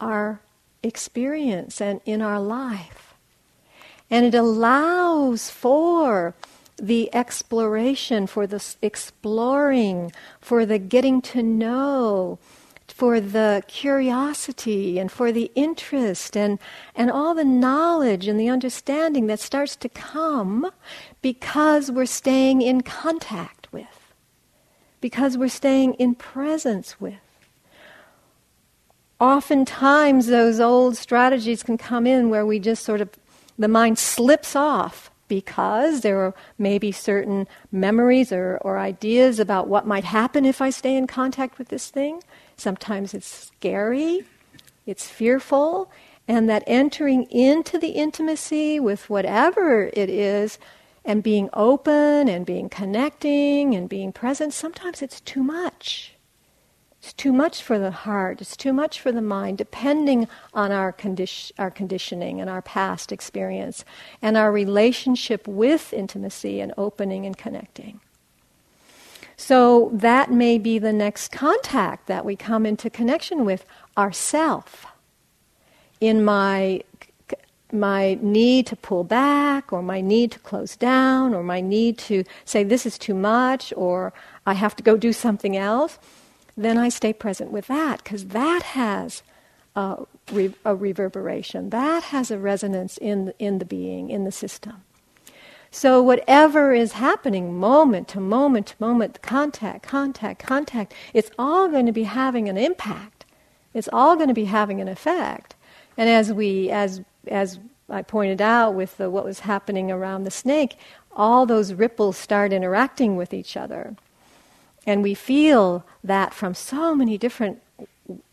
our 0.00 0.40
experience 0.82 1.82
and 1.82 2.00
in 2.06 2.22
our 2.22 2.40
life. 2.40 3.12
And 4.10 4.24
it 4.24 4.34
allows 4.34 5.50
for 5.50 6.34
the 6.76 7.14
exploration, 7.14 8.26
for 8.26 8.46
the 8.46 8.62
exploring, 8.82 10.12
for 10.40 10.66
the 10.66 10.78
getting 10.78 11.22
to 11.22 11.42
know, 11.42 12.38
for 12.88 13.20
the 13.20 13.62
curiosity 13.66 14.98
and 14.98 15.10
for 15.10 15.32
the 15.32 15.50
interest 15.54 16.36
and, 16.36 16.58
and 16.94 17.10
all 17.10 17.34
the 17.34 17.44
knowledge 17.44 18.28
and 18.28 18.38
the 18.38 18.48
understanding 18.48 19.26
that 19.26 19.40
starts 19.40 19.74
to 19.76 19.88
come 19.88 20.70
because 21.22 21.90
we're 21.90 22.06
staying 22.06 22.62
in 22.62 22.82
contact 22.82 23.72
with, 23.72 24.12
because 25.00 25.36
we're 25.38 25.48
staying 25.48 25.94
in 25.94 26.14
presence 26.14 27.00
with. 27.00 27.14
Oftentimes, 29.20 30.26
those 30.26 30.60
old 30.60 30.96
strategies 30.96 31.62
can 31.62 31.78
come 31.78 32.06
in 32.06 32.30
where 32.30 32.44
we 32.44 32.58
just 32.58 32.84
sort 32.84 33.00
of, 33.00 33.08
the 33.58 33.68
mind 33.68 33.98
slips 33.98 34.54
off 34.54 35.10
because 35.28 36.00
there 36.00 36.20
are 36.20 36.34
maybe 36.58 36.92
certain 36.92 37.46
memories 37.72 38.32
or, 38.32 38.58
or 38.62 38.78
ideas 38.78 39.38
about 39.40 39.68
what 39.68 39.86
might 39.86 40.04
happen 40.04 40.44
if 40.44 40.60
I 40.60 40.70
stay 40.70 40.96
in 40.96 41.06
contact 41.06 41.58
with 41.58 41.68
this 41.68 41.90
thing. 41.90 42.22
Sometimes 42.56 43.14
it's 43.14 43.26
scary, 43.26 44.24
it's 44.86 45.08
fearful, 45.08 45.90
and 46.26 46.48
that 46.48 46.64
entering 46.66 47.24
into 47.24 47.78
the 47.78 47.90
intimacy 47.90 48.80
with 48.80 49.10
whatever 49.10 49.90
it 49.92 50.08
is 50.08 50.58
and 51.04 51.22
being 51.22 51.50
open 51.52 52.28
and 52.28 52.46
being 52.46 52.68
connecting 52.68 53.74
and 53.74 53.88
being 53.88 54.12
present, 54.12 54.54
sometimes 54.54 55.02
it's 55.02 55.20
too 55.20 55.42
much. 55.42 56.13
It's 57.04 57.12
too 57.12 57.34
much 57.34 57.62
for 57.62 57.78
the 57.78 57.90
heart, 57.90 58.40
it's 58.40 58.56
too 58.56 58.72
much 58.72 58.98
for 58.98 59.12
the 59.12 59.20
mind, 59.20 59.58
depending 59.58 60.26
on 60.54 60.72
our, 60.72 60.90
condi- 60.90 61.52
our 61.58 61.70
conditioning 61.70 62.40
and 62.40 62.48
our 62.48 62.62
past 62.62 63.12
experience 63.12 63.84
and 64.22 64.38
our 64.38 64.50
relationship 64.50 65.46
with 65.46 65.92
intimacy 65.92 66.60
and 66.60 66.72
opening 66.78 67.26
and 67.26 67.36
connecting. 67.36 68.00
So 69.36 69.90
that 69.92 70.32
may 70.32 70.56
be 70.56 70.78
the 70.78 70.94
next 70.94 71.30
contact 71.30 72.06
that 72.06 72.24
we 72.24 72.36
come 72.36 72.64
into 72.64 72.88
connection 72.88 73.44
with 73.44 73.66
ourself. 73.98 74.86
In 76.00 76.24
my 76.24 76.84
my 77.70 78.16
need 78.22 78.66
to 78.68 78.76
pull 78.76 79.04
back 79.04 79.74
or 79.74 79.82
my 79.82 80.00
need 80.00 80.30
to 80.30 80.38
close 80.38 80.74
down 80.74 81.34
or 81.34 81.42
my 81.42 81.60
need 81.60 81.98
to 81.98 82.24
say 82.46 82.64
this 82.64 82.86
is 82.86 82.96
too 82.96 83.14
much 83.14 83.74
or 83.76 84.14
I 84.46 84.54
have 84.54 84.74
to 84.76 84.82
go 84.82 84.96
do 84.96 85.12
something 85.12 85.54
else 85.54 85.98
then 86.56 86.78
I 86.78 86.88
stay 86.88 87.12
present 87.12 87.50
with 87.50 87.66
that 87.66 88.02
because 88.02 88.26
that 88.26 88.62
has 88.62 89.22
a, 89.74 90.04
re- 90.32 90.54
a, 90.64 90.74
reverberation. 90.74 91.70
That 91.70 92.04
has 92.04 92.30
a 92.30 92.38
resonance 92.38 92.96
in 92.98 93.32
in 93.38 93.58
the 93.58 93.64
being, 93.64 94.10
in 94.10 94.24
the 94.24 94.32
system. 94.32 94.82
So 95.70 96.00
whatever 96.00 96.72
is 96.72 96.92
happening, 96.92 97.58
moment 97.58 98.06
to 98.08 98.20
moment 98.20 98.68
to 98.68 98.74
moment, 98.78 99.20
contact, 99.22 99.82
contact, 99.82 100.40
contact, 100.40 100.94
it's 101.12 101.32
all 101.36 101.68
going 101.68 101.86
to 101.86 101.92
be 101.92 102.04
having 102.04 102.48
an 102.48 102.56
impact. 102.56 103.24
It's 103.72 103.88
all 103.92 104.14
going 104.14 104.28
to 104.28 104.34
be 104.34 104.44
having 104.44 104.80
an 104.80 104.86
effect. 104.86 105.56
And 105.96 106.08
as 106.08 106.32
we, 106.32 106.70
as 106.70 107.02
as 107.26 107.58
I 107.88 108.02
pointed 108.02 108.40
out 108.40 108.74
with 108.74 108.96
the, 108.96 109.10
what 109.10 109.24
was 109.24 109.40
happening 109.40 109.90
around 109.90 110.24
the 110.24 110.30
snake, 110.30 110.76
all 111.12 111.46
those 111.46 111.72
ripples 111.72 112.16
start 112.16 112.52
interacting 112.52 113.16
with 113.16 113.34
each 113.34 113.56
other. 113.56 113.96
And 114.86 115.02
we 115.02 115.14
feel 115.14 115.84
that 116.02 116.34
from 116.34 116.54
so 116.54 116.94
many 116.94 117.16
different, 117.16 117.62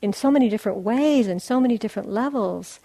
in 0.02 0.14
so 0.14 0.30
many 0.30 0.50
different 0.50 0.80
ways 0.80 1.28
and 1.28 1.42
so 1.42 1.60
many 1.60 1.78
different 1.78 2.10
levels. 2.10 2.80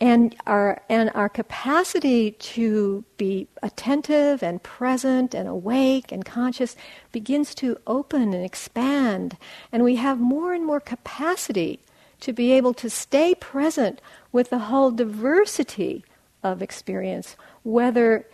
And 0.00 0.36
our, 0.46 0.80
and 0.88 1.10
our 1.14 1.28
capacity 1.28 2.32
to 2.32 3.04
be 3.16 3.48
attentive 3.62 4.42
and 4.42 4.62
present 4.62 5.34
and 5.34 5.48
awake 5.48 6.12
and 6.12 6.24
conscious 6.24 6.76
begins 7.10 7.54
to 7.56 7.78
open 7.86 8.34
and 8.34 8.44
expand. 8.44 9.36
And 9.72 9.82
we 9.82 9.96
have 9.96 10.20
more 10.20 10.52
and 10.52 10.64
more 10.64 10.80
capacity 10.80 11.80
to 12.20 12.32
be 12.32 12.52
able 12.52 12.74
to 12.74 12.90
stay 12.90 13.34
present 13.34 14.00
with 14.30 14.50
the 14.50 14.58
whole 14.58 14.90
diversity 14.90 16.04
of 16.42 16.62
experience, 16.62 17.36
whether 17.64 18.26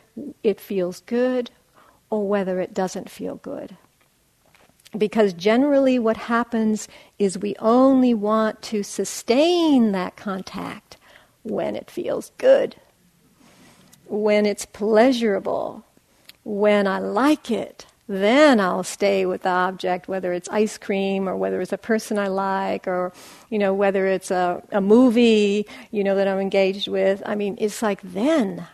it 0.42 0.60
feels 0.60 1.00
good 1.00 1.50
or 2.10 2.28
whether 2.28 2.60
it 2.60 2.74
doesn't 2.74 3.10
feel 3.10 3.36
good 3.36 3.76
because 4.96 5.32
generally 5.32 5.98
what 5.98 6.16
happens 6.16 6.88
is 7.18 7.38
we 7.38 7.56
only 7.58 8.14
want 8.14 8.62
to 8.62 8.82
sustain 8.82 9.92
that 9.92 10.16
contact 10.16 10.96
when 11.42 11.76
it 11.76 11.90
feels 11.90 12.32
good, 12.38 12.76
when 14.06 14.46
it's 14.46 14.66
pleasurable, 14.66 15.84
when 16.44 16.86
I 16.86 16.98
like 16.98 17.50
it. 17.50 17.86
Then 18.06 18.60
I'll 18.60 18.84
stay 18.84 19.24
with 19.24 19.42
the 19.42 19.48
object, 19.48 20.08
whether 20.08 20.32
it's 20.34 20.48
ice 20.50 20.76
cream 20.76 21.26
or 21.26 21.36
whether 21.36 21.60
it's 21.62 21.72
a 21.72 21.78
person 21.78 22.18
I 22.18 22.28
like 22.28 22.86
or, 22.86 23.14
you 23.48 23.58
know, 23.58 23.72
whether 23.72 24.06
it's 24.06 24.30
a, 24.30 24.62
a 24.72 24.80
movie, 24.82 25.66
you 25.90 26.04
know, 26.04 26.14
that 26.14 26.28
I'm 26.28 26.38
engaged 26.38 26.86
with. 26.86 27.22
I 27.24 27.34
mean, 27.34 27.56
it's 27.58 27.80
like 27.80 28.02
then. 28.02 28.66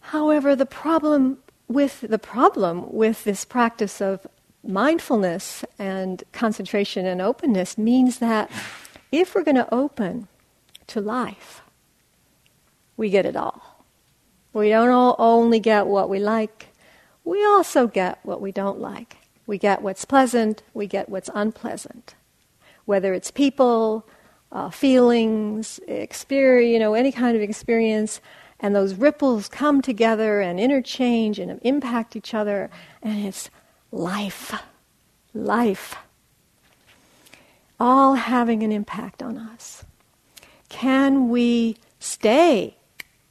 However, 0.00 0.54
the 0.54 0.64
problem 0.64 1.38
with 1.66 2.00
the 2.00 2.18
problem 2.18 2.90
with 2.92 3.24
this 3.24 3.44
practice 3.44 4.00
of 4.00 4.26
mindfulness 4.68 5.64
and 5.78 6.22
concentration 6.32 7.06
and 7.06 7.22
openness 7.22 7.78
means 7.78 8.18
that 8.18 8.50
if 9.10 9.34
we're 9.34 9.42
going 9.42 9.56
to 9.56 9.74
open 9.74 10.28
to 10.86 11.00
life, 11.00 11.62
we 12.96 13.08
get 13.10 13.24
it 13.24 13.34
all. 13.34 13.84
We 14.52 14.68
don't 14.70 15.16
only 15.18 15.60
get 15.60 15.86
what 15.86 16.08
we 16.08 16.18
like, 16.18 16.68
we 17.24 17.44
also 17.44 17.86
get 17.86 18.18
what 18.22 18.40
we 18.40 18.52
don't 18.52 18.80
like. 18.80 19.16
We 19.46 19.56
get 19.56 19.82
what's 19.82 20.04
pleasant, 20.04 20.62
we 20.74 20.86
get 20.86 21.08
what's 21.08 21.30
unpleasant. 21.34 22.14
Whether 22.84 23.14
it's 23.14 23.30
people, 23.30 24.06
uh, 24.52 24.70
feelings, 24.70 25.80
experience, 25.88 26.72
you 26.72 26.78
know, 26.78 26.94
any 26.94 27.12
kind 27.12 27.36
of 27.36 27.42
experience, 27.42 28.20
and 28.60 28.74
those 28.74 28.94
ripples 28.94 29.48
come 29.48 29.80
together 29.80 30.40
and 30.40 30.58
interchange 30.58 31.38
and 31.38 31.60
impact 31.62 32.16
each 32.16 32.34
other, 32.34 32.70
and 33.02 33.26
it's 33.26 33.50
life. 33.90 34.54
Life. 35.34 35.96
All 37.80 38.14
having 38.14 38.62
an 38.62 38.72
impact 38.72 39.22
on 39.22 39.38
us. 39.38 39.84
Can 40.68 41.28
we 41.28 41.76
stay 41.98 42.76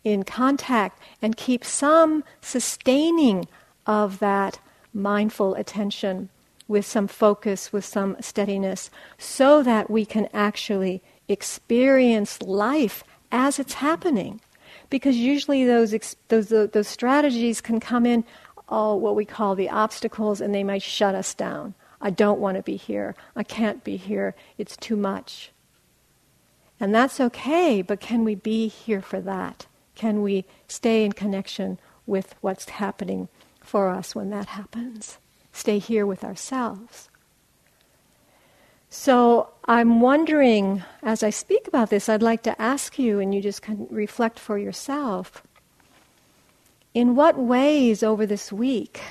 in 0.04 0.24
contact 0.24 1.00
and 1.22 1.36
keep 1.36 1.66
some 1.66 2.24
sustaining 2.42 3.48
of 3.86 4.20
that 4.20 4.60
mindful 4.94 5.54
attention 5.56 6.30
with 6.68 6.86
some 6.86 7.08
focus, 7.08 7.72
with 7.72 7.86
some 7.86 8.18
steadiness, 8.20 8.90
so 9.18 9.64
that 9.64 9.90
we 9.90 10.06
can 10.06 10.28
actually 10.34 11.02
experience 11.28 12.42
life 12.42 13.04
as 13.32 13.60
it's 13.60 13.76
happening? 13.76 14.40
because 14.90 15.18
usually 15.18 15.66
those, 15.66 15.94
those, 16.30 16.50
those 16.50 16.88
strategies 16.88 17.62
can 17.62 17.80
come 17.80 18.06
in, 18.06 18.24
oh, 18.70 18.96
what 18.96 19.16
we 19.16 19.26
call 19.26 19.56
the 19.56 19.70
obstacles, 19.70 20.42
and 20.42 20.54
they 20.54 20.64
might 20.64 20.82
shut 20.82 21.16
us 21.16 21.34
down. 21.34 21.74
I 22.02 22.10
don't 22.10 22.40
want 22.40 22.58
to 22.58 22.64
be 22.64 22.76
here. 22.76 23.16
I 23.36 23.44
can't 23.44 23.84
be 23.84 23.98
here. 23.98 24.36
It's 24.58 24.78
too 24.78 24.96
much. 24.96 25.52
And 26.80 26.94
that's 26.94 27.20
okay, 27.20 27.82
but 27.82 28.00
can 28.00 28.24
we 28.24 28.36
be 28.36 28.68
here 28.68 29.02
for 29.02 29.20
that? 29.22 29.66
Can 29.96 30.22
we 30.22 30.46
stay 30.68 31.04
in 31.04 31.14
connection 31.14 31.80
with 32.06 32.36
what's 32.42 32.70
happening 32.70 33.30
for 33.62 33.90
us 33.90 34.14
when 34.14 34.30
that 34.30 34.48
happens? 34.50 35.18
Stay 35.52 35.80
here 35.80 36.06
with 36.06 36.24
ourselves. 36.24 37.10
So 38.90 39.50
I'm 39.66 40.02
wondering, 40.02 40.84
as 41.02 41.24
I 41.24 41.32
speak 41.32 41.68
about 41.68 41.90
this, 41.90 42.08
I'd 42.08 42.22
like 42.22 42.44
to 42.44 42.62
ask 42.62 43.00
you, 43.00 43.20
and 43.20 43.34
you 43.34 43.42
just 43.42 43.62
can 43.62 43.88
reflect 43.90 44.40
for 44.40 44.58
yourself 44.58 45.42
in 46.98 47.16
what 47.16 47.38
ways 47.38 48.02
over 48.02 48.26
this 48.26 48.52
week 48.52 49.02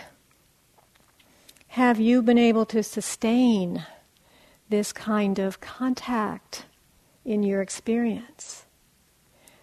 have 1.68 2.00
you 2.00 2.20
been 2.20 2.36
able 2.36 2.66
to 2.66 2.82
sustain 2.82 3.86
this 4.68 4.92
kind 4.92 5.38
of 5.38 5.60
contact 5.60 6.64
in 7.24 7.44
your 7.44 7.62
experience 7.62 8.64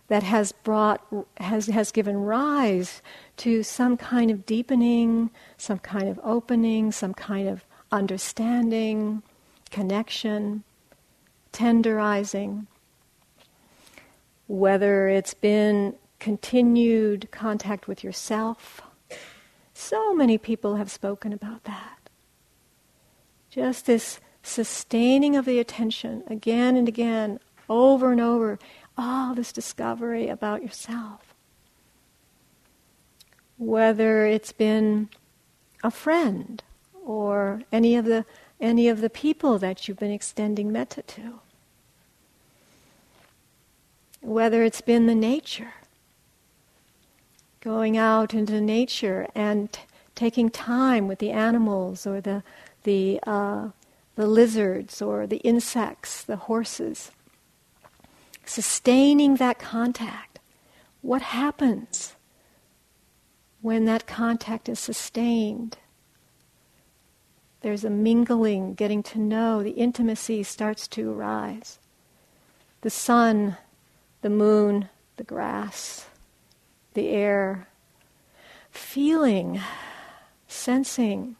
that 0.07 0.23
has 0.23 0.53
brought 0.53 1.05
has 1.35 1.67
has 1.67 1.91
given 1.91 2.15
rise 2.15 3.01
to 3.35 3.61
some 3.61 3.97
kind 3.97 4.31
of 4.31 4.45
deepening, 4.45 5.29
some 5.57 5.79
kind 5.79 6.07
of 6.07 6.17
opening, 6.23 6.93
some 6.93 7.13
kind 7.13 7.49
of 7.49 7.65
understanding, 7.91 9.21
connection, 9.69 10.63
tenderizing, 11.51 12.67
whether 14.47 15.09
it's 15.09 15.33
been 15.33 15.93
continued 16.23 17.27
contact 17.31 17.85
with 17.85 18.01
yourself. 18.01 18.81
So 19.73 20.15
many 20.15 20.37
people 20.37 20.77
have 20.77 20.89
spoken 20.89 21.33
about 21.33 21.65
that. 21.65 22.09
Just 23.49 23.87
this 23.87 24.21
sustaining 24.41 25.35
of 25.35 25.43
the 25.43 25.59
attention 25.59 26.23
again 26.27 26.77
and 26.77 26.87
again, 26.87 27.41
over 27.69 28.13
and 28.13 28.21
over, 28.21 28.57
all 28.97 29.35
this 29.35 29.51
discovery 29.51 30.29
about 30.29 30.63
yourself. 30.63 31.35
Whether 33.57 34.25
it's 34.25 34.53
been 34.53 35.09
a 35.83 35.91
friend 35.91 36.63
or 37.05 37.63
any 37.69 37.97
of 37.97 38.05
the 38.05 38.23
any 38.61 38.87
of 38.87 39.01
the 39.01 39.09
people 39.09 39.59
that 39.59 39.89
you've 39.89 39.99
been 39.99 40.09
extending 40.09 40.71
metta 40.71 41.01
to. 41.01 41.41
Whether 44.21 44.63
it's 44.63 44.79
been 44.79 45.05
the 45.05 45.15
nature, 45.15 45.73
going 47.63 47.97
out 47.97 48.33
into 48.33 48.59
nature 48.59 49.25
and 49.33 49.71
t- 49.71 49.81
taking 50.15 50.49
time 50.49 51.07
with 51.07 51.19
the 51.19 51.31
animals 51.31 52.05
or 52.05 52.19
the, 52.19 52.43
the, 52.83 53.19
uh, 53.25 53.69
the 54.15 54.27
lizards 54.27 55.01
or 55.01 55.25
the 55.25 55.37
insects, 55.37 56.23
the 56.23 56.35
horses. 56.35 57.11
Sustaining 58.45 59.37
that 59.37 59.59
contact. 59.59 60.39
What 61.01 61.21
happens 61.21 62.15
when 63.61 63.85
that 63.85 64.05
contact 64.05 64.67
is 64.67 64.79
sustained? 64.79 65.77
There's 67.61 67.85
a 67.85 67.89
mingling, 67.89 68.73
getting 68.73 69.01
to 69.03 69.19
know, 69.19 69.63
the 69.63 69.71
intimacy 69.71 70.43
starts 70.43 70.85
to 70.89 71.11
arise. 71.11 71.79
The 72.81 72.89
sun, 72.89 73.55
the 74.21 74.29
moon, 74.29 74.89
the 75.15 75.23
grass, 75.23 76.07
the 76.93 77.09
air, 77.09 77.67
feeling, 78.69 79.59
sensing, 80.47 81.35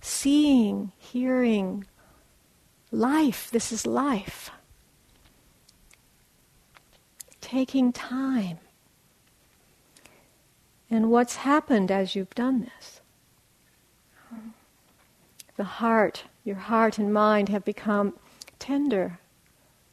seeing, 0.00 0.92
hearing, 0.98 1.84
life. 2.90 3.50
This 3.50 3.72
is 3.72 3.86
life. 3.86 4.50
Taking 7.40 7.92
time. 7.92 8.58
And 10.90 11.10
what's 11.10 11.36
happened 11.36 11.90
as 11.90 12.14
you've 12.14 12.34
done 12.34 12.60
this? 12.60 13.00
the 15.56 15.64
heart, 15.64 16.24
your 16.42 16.56
heart 16.56 16.98
and 16.98 17.12
mind 17.12 17.48
have 17.48 17.64
become 17.64 18.14
tender, 18.58 19.18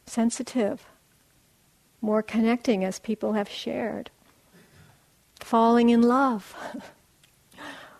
sensitive, 0.06 0.86
more 2.00 2.22
connecting 2.22 2.84
as 2.84 2.98
people 2.98 3.34
have 3.34 3.48
shared. 3.48 4.10
Falling 5.42 5.90
in 5.90 6.02
love. 6.02 6.54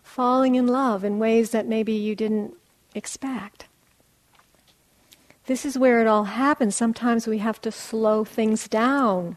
Falling 0.02 0.54
in 0.54 0.66
love 0.66 1.04
in 1.04 1.18
ways 1.18 1.50
that 1.50 1.66
maybe 1.66 1.92
you 1.92 2.14
didn't 2.14 2.54
expect. 2.94 3.66
This 5.46 5.66
is 5.66 5.76
where 5.76 6.00
it 6.00 6.06
all 6.06 6.24
happens. 6.24 6.76
Sometimes 6.76 7.26
we 7.26 7.38
have 7.38 7.60
to 7.62 7.72
slow 7.72 8.24
things 8.24 8.68
down 8.68 9.36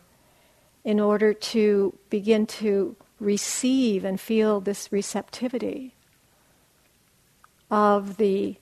in 0.83 0.99
order 0.99 1.33
to 1.33 1.97
begin 2.09 2.45
to 2.45 2.95
receive 3.19 4.05
and 4.05 4.19
feel 4.19 4.59
this 4.59 4.91
receptivity 4.91 5.95
of 7.71 8.17
the 8.17 8.55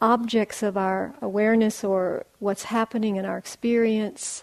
objects 0.00 0.62
of 0.62 0.76
our 0.76 1.14
awareness 1.22 1.84
or 1.84 2.26
what's 2.40 2.64
happening 2.64 3.16
in 3.16 3.24
our 3.24 3.38
experience, 3.38 4.42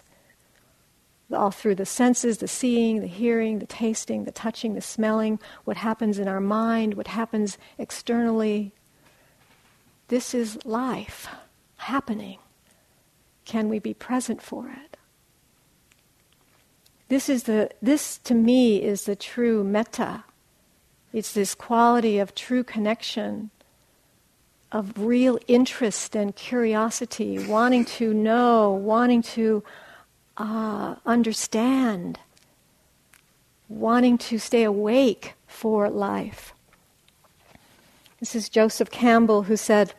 all 1.32 1.50
through 1.50 1.74
the 1.74 1.86
senses 1.86 2.38
the 2.38 2.48
seeing, 2.48 3.00
the 3.00 3.06
hearing, 3.06 3.58
the 3.58 3.66
tasting, 3.66 4.24
the 4.24 4.32
touching, 4.32 4.74
the 4.74 4.80
smelling, 4.80 5.38
what 5.64 5.76
happens 5.76 6.18
in 6.18 6.28
our 6.28 6.40
mind, 6.40 6.94
what 6.94 7.08
happens 7.08 7.58
externally. 7.78 8.72
This 10.08 10.34
is 10.34 10.64
life 10.64 11.28
happening. 11.76 12.38
Can 13.44 13.68
we 13.68 13.78
be 13.78 13.94
present 13.94 14.42
for 14.42 14.68
it? 14.68 14.96
This 17.08 17.28
is 17.28 17.44
the 17.44 17.70
this 17.82 18.18
to 18.18 18.34
me 18.34 18.82
is 18.82 19.04
the 19.04 19.16
true 19.16 19.62
metta. 19.62 20.24
It's 21.12 21.32
this 21.32 21.54
quality 21.54 22.18
of 22.18 22.34
true 22.34 22.64
connection 22.64 23.50
of 24.72 24.98
real 24.98 25.38
interest 25.46 26.16
and 26.16 26.34
curiosity, 26.34 27.46
wanting 27.46 27.84
to 27.84 28.12
know, 28.12 28.70
wanting 28.72 29.22
to 29.22 29.62
uh, 30.36 30.96
understand, 31.06 32.18
wanting 33.68 34.18
to 34.18 34.38
stay 34.38 34.64
awake 34.64 35.34
for 35.46 35.88
life. 35.88 36.52
This 38.20 38.34
is 38.34 38.48
Joseph 38.48 38.90
Campbell 38.90 39.44
who 39.44 39.56
said, 39.56 39.94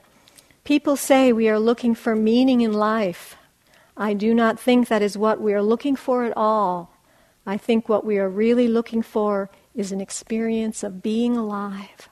People 0.63 0.95
say 0.95 1.31
we 1.31 1.47
are 1.47 1.59
looking 1.59 1.93
for 1.93 2.15
meaning 2.15 2.61
in 2.61 2.73
life. 2.73 3.35
I 3.95 4.13
do 4.13 4.33
not 4.33 4.59
think 4.59 4.87
that 4.87 5.01
is 5.01 5.17
what 5.17 5.39
we 5.39 5.53
are 5.53 5.61
looking 5.61 5.95
for 5.95 6.23
at 6.23 6.35
all. 6.35 6.91
I 7.45 7.57
think 7.57 7.87
what 7.87 8.03
we 8.03 8.17
are 8.17 8.29
really 8.29 8.67
looking 8.67 9.03
for 9.03 9.49
is 9.75 9.91
an 9.91 10.01
experience 10.01 10.83
of 10.83 11.03
being 11.03 11.37
alive 11.37 12.09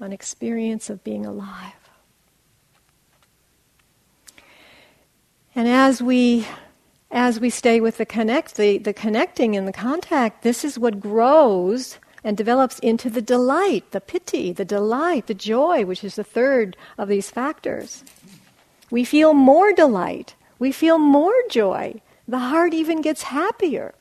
an 0.00 0.12
experience 0.12 0.88
of 0.88 1.04
being 1.04 1.26
alive. 1.26 1.79
And 5.54 5.68
as 5.68 6.02
we 6.02 6.46
as 7.10 7.40
we 7.40 7.50
stay 7.50 7.80
with 7.80 7.96
the 7.96 8.06
connect 8.06 8.56
the, 8.56 8.78
the 8.78 8.92
connecting 8.92 9.56
and 9.56 9.66
the 9.66 9.72
contact, 9.72 10.42
this 10.42 10.64
is 10.64 10.78
what 10.78 11.00
grows 11.00 11.98
and 12.22 12.36
develops 12.36 12.78
into 12.80 13.10
the 13.10 13.22
delight, 13.22 13.90
the 13.90 14.00
piti, 14.00 14.52
the 14.52 14.64
delight, 14.64 15.26
the 15.26 15.34
joy, 15.34 15.84
which 15.84 16.04
is 16.04 16.16
the 16.16 16.24
third 16.24 16.76
of 16.98 17.08
these 17.08 17.30
factors. 17.30 18.04
We 18.90 19.04
feel 19.04 19.34
more 19.34 19.72
delight. 19.72 20.34
We 20.58 20.72
feel 20.72 20.98
more 20.98 21.34
joy. 21.48 22.00
The 22.28 22.38
heart 22.38 22.74
even 22.74 23.00
gets 23.00 23.22
happier. 23.22 23.94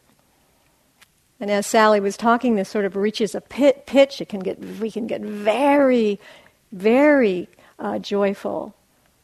And 1.40 1.50
as 1.50 1.66
Sally 1.66 2.02
was 2.02 2.18
talking, 2.18 2.56
this 2.56 2.70
sort 2.70 2.86
of 2.86 2.96
reaches 2.96 3.34
a 3.34 3.42
pit, 3.42 3.86
pitch. 3.86 4.20
It 4.20 4.28
can 4.28 4.42
get, 4.42 4.60
we 4.60 4.92
can 4.92 5.08
get 5.08 5.22
very, 5.22 6.20
very 6.74 7.48
uh, 7.80 8.00
joyful 8.00 8.76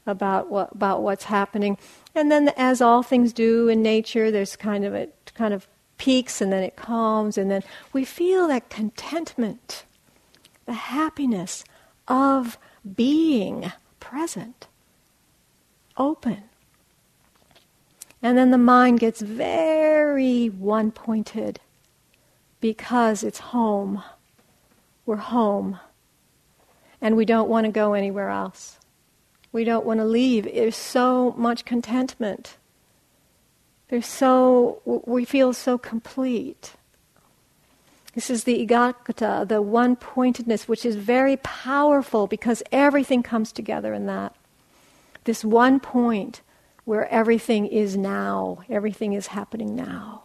about 0.08 0.50
what 0.50 0.72
about 0.72 1.02
what's 1.02 1.26
happening. 1.26 1.78
And 2.16 2.32
then, 2.32 2.50
as 2.56 2.82
all 2.82 3.04
things 3.04 3.34
do 3.34 3.68
in 3.68 3.84
nature, 3.84 4.32
there's 4.32 4.56
kind 4.56 4.86
of 4.86 4.96
a 4.96 5.10
kind 5.34 5.54
of 5.54 5.68
peaks 5.98 6.42
and 6.42 6.52
then 6.52 6.64
it 6.64 6.76
calms, 6.76 7.38
and 7.38 7.52
then 7.52 7.64
we 7.94 8.06
feel 8.06 8.48
that 8.48 8.70
contentment, 8.70 9.86
the 10.66 10.74
happiness 10.74 11.64
of 12.08 12.58
being 12.96 13.72
present, 14.00 14.68
open. 15.98 16.44
And 18.22 18.38
then 18.38 18.52
the 18.52 18.58
mind 18.58 19.00
gets 19.00 19.22
very 19.22 20.48
one 20.48 20.92
pointed 20.92 21.60
because 22.60 23.24
it's 23.24 23.40
home. 23.40 24.04
We're 25.06 25.18
home. 25.18 25.80
And 27.02 27.16
we 27.16 27.26
don't 27.26 27.50
want 27.50 27.66
to 27.66 27.72
go 27.72 27.94
anywhere 27.94 28.30
else. 28.30 28.80
We 29.56 29.64
don't 29.64 29.86
want 29.86 30.02
to 30.02 30.06
leave. 30.06 30.44
There's 30.44 30.76
so 30.76 31.34
much 31.38 31.64
contentment. 31.64 32.58
There's 33.88 34.06
so, 34.06 34.82
we 34.84 35.24
feel 35.24 35.54
so 35.54 35.78
complete. 35.78 36.74
This 38.16 38.30
is 38.30 38.44
the 38.44 38.68
ekaggata, 38.68 39.48
the 39.48 39.62
one 39.62 39.96
pointedness, 39.96 40.68
which 40.68 40.86
is 40.86 40.98
very 40.98 41.38
powerful 41.38 42.28
because 42.28 42.64
everything 42.74 43.24
comes 43.24 43.54
together 43.54 43.94
in 43.94 44.08
that. 44.08 44.36
This 45.24 45.46
one 45.46 45.80
point 45.80 46.42
where 46.84 47.08
everything 47.08 47.66
is 47.66 47.96
now, 47.96 48.60
everything 48.70 49.14
is 49.14 49.28
happening 49.28 49.74
now. 49.74 50.25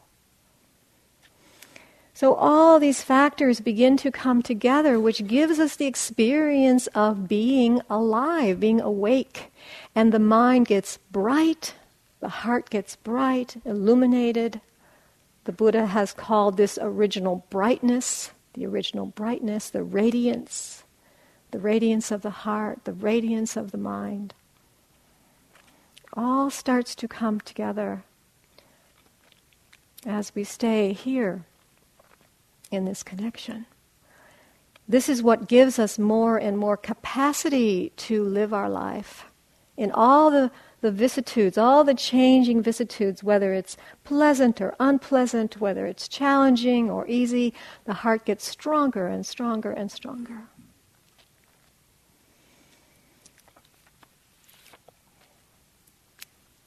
So 2.20 2.34
all 2.34 2.78
these 2.78 3.00
factors 3.00 3.60
begin 3.60 3.96
to 3.96 4.10
come 4.10 4.42
together, 4.42 5.00
which 5.00 5.26
gives 5.26 5.58
us 5.58 5.76
the 5.76 5.86
experience 5.86 6.86
of 6.88 7.26
being 7.26 7.80
alive, 7.88 8.60
being 8.60 8.78
awake. 8.78 9.50
And 9.94 10.12
the 10.12 10.18
mind 10.18 10.66
gets 10.66 10.98
bright, 11.10 11.72
the 12.20 12.28
heart 12.28 12.68
gets 12.68 12.94
bright, 12.94 13.56
illuminated. 13.64 14.60
The 15.44 15.52
Buddha 15.52 15.86
has 15.86 16.12
called 16.12 16.58
this 16.58 16.78
original 16.82 17.46
brightness, 17.48 18.32
the 18.52 18.66
original 18.66 19.06
brightness, 19.06 19.70
the 19.70 19.82
radiance, 19.82 20.84
the 21.52 21.58
radiance 21.58 22.10
of 22.10 22.20
the 22.20 22.44
heart, 22.44 22.84
the 22.84 22.92
radiance 22.92 23.56
of 23.56 23.70
the 23.70 23.78
mind. 23.78 24.34
All 26.12 26.50
starts 26.50 26.94
to 26.96 27.08
come 27.08 27.40
together 27.40 28.04
as 30.04 30.34
we 30.34 30.44
stay 30.44 30.92
here 30.92 31.46
in 32.70 32.84
this 32.84 33.02
connection. 33.02 33.66
This 34.88 35.08
is 35.08 35.22
what 35.22 35.48
gives 35.48 35.78
us 35.78 35.98
more 35.98 36.36
and 36.36 36.58
more 36.58 36.76
capacity 36.76 37.92
to 37.96 38.24
live 38.24 38.52
our 38.52 38.68
life 38.68 39.26
in 39.76 39.90
all 39.92 40.30
the, 40.30 40.50
the 40.82 40.90
vicissitudes, 40.90 41.56
all 41.56 41.84
the 41.84 41.94
changing 41.94 42.62
vicissitudes, 42.62 43.24
whether 43.24 43.54
it's 43.54 43.78
pleasant 44.04 44.60
or 44.60 44.74
unpleasant, 44.78 45.58
whether 45.58 45.86
it's 45.86 46.06
challenging 46.06 46.90
or 46.90 47.08
easy, 47.08 47.54
the 47.86 47.94
heart 47.94 48.26
gets 48.26 48.46
stronger 48.46 49.06
and 49.06 49.24
stronger 49.24 49.70
and 49.70 49.90
stronger. 49.90 50.42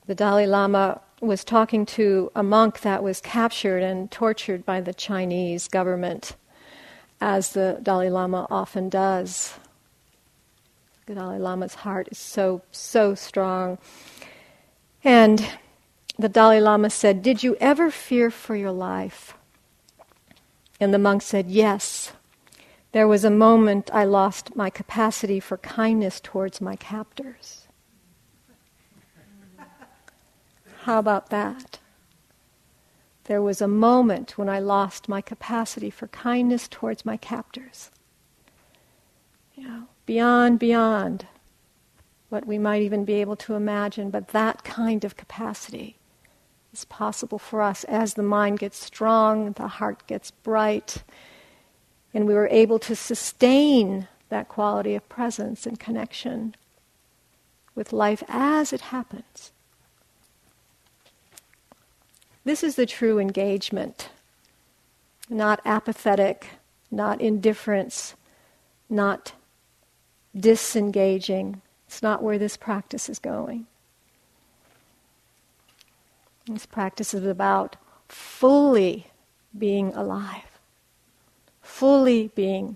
The 0.06 0.16
Dalai 0.16 0.46
Lama 0.48 1.00
was 1.22 1.46
talking 1.46 1.86
to 1.86 2.30
a 2.36 2.44
monk 2.44 2.82
that 2.82 3.02
was 3.02 3.22
captured 3.22 3.82
and 3.82 4.12
tortured 4.12 4.66
by 4.66 4.82
the 4.82 4.94
Chinese 4.94 5.70
government, 5.70 6.36
as 7.22 7.54
the 7.54 7.80
Dalai 7.82 8.10
Lama 8.10 8.46
often 8.50 8.90
does. 8.90 9.54
The 11.06 11.16
Dalai 11.16 11.38
Lama's 11.38 11.76
heart 11.76 12.10
is 12.12 12.18
so, 12.18 12.64
so 12.72 13.16
strong. 13.16 13.78
And 15.06 15.48
the 16.20 16.30
Dalai 16.30 16.60
Lama 16.60 16.90
said, 16.90 17.22
Did 17.22 17.42
you 17.42 17.56
ever 17.62 17.90
fear 17.90 18.30
for 18.30 18.58
your 18.58 18.72
life? 18.72 19.36
And 20.82 20.94
the 20.94 21.00
monk 21.00 21.22
said, 21.22 21.50
Yes. 21.50 22.12
There 22.92 23.08
was 23.08 23.24
a 23.24 23.32
moment 23.32 23.90
I 23.94 24.04
lost 24.04 24.56
my 24.56 24.70
capacity 24.70 25.40
for 25.40 25.58
kindness 25.58 26.20
towards 26.20 26.62
my 26.62 26.76
captors. 26.76 27.63
How 30.84 31.00
about 31.00 31.30
that? 31.30 31.80
There 33.24 33.42
was 33.42 33.62
a 33.62 33.70
moment 33.70 34.38
when 34.38 34.50
I 34.50 34.60
lost 34.60 35.08
my 35.08 35.22
capacity 35.22 35.90
for 35.90 36.08
kindness 36.08 36.68
towards 36.68 37.06
my 37.06 37.16
captors. 37.16 37.90
You 39.56 39.66
know, 39.66 39.84
beyond, 40.06 40.60
beyond 40.60 41.26
what 42.28 42.46
we 42.46 42.58
might 42.58 42.82
even 42.82 43.06
be 43.06 43.14
able 43.22 43.38
to 43.38 43.54
imagine, 43.54 44.10
but 44.10 44.30
that 44.30 44.66
kind 44.66 45.06
of 45.06 45.16
capacity 45.16 45.96
is 46.74 46.84
possible 46.84 47.40
for 47.40 47.62
us 47.62 47.86
as 47.86 48.16
the 48.16 48.22
mind 48.22 48.60
gets 48.60 48.84
strong, 48.84 49.54
the 49.54 49.68
heart 49.68 50.06
gets 50.06 50.32
bright, 50.32 51.02
and 52.14 52.28
we 52.28 52.34
were 52.34 52.50
able 52.50 52.80
to 52.80 52.94
sustain 52.94 54.10
that 54.28 54.50
quality 54.50 54.96
of 54.96 55.08
presence 55.08 55.66
and 55.66 55.80
connection 55.80 56.56
with 57.74 57.94
life 57.94 58.22
as 58.28 58.74
it 58.74 58.82
happens. 58.82 59.53
This 62.46 62.64
is 62.64 62.76
the 62.76 62.86
true 62.86 63.20
engagement, 63.20 64.10
not 65.30 65.62
apathetic, 65.64 66.50
not 66.92 67.22
indifference, 67.22 68.16
not 68.90 69.34
disengaging. 70.38 71.62
It's 71.88 72.02
not 72.02 72.22
where 72.22 72.38
this 72.38 72.58
practice 72.58 73.08
is 73.08 73.20
going. 73.20 73.68
This 76.46 76.66
practice 76.66 77.14
is 77.14 77.26
about 77.26 77.78
fully 78.10 79.08
being 79.58 79.94
alive, 79.94 80.60
fully 81.62 82.28
being 82.36 82.76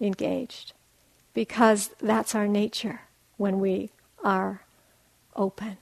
engaged, 0.00 0.72
because 1.34 1.90
that's 2.00 2.34
our 2.34 2.48
nature 2.48 3.02
when 3.36 3.60
we 3.60 3.90
are 4.24 4.62
open 5.34 5.76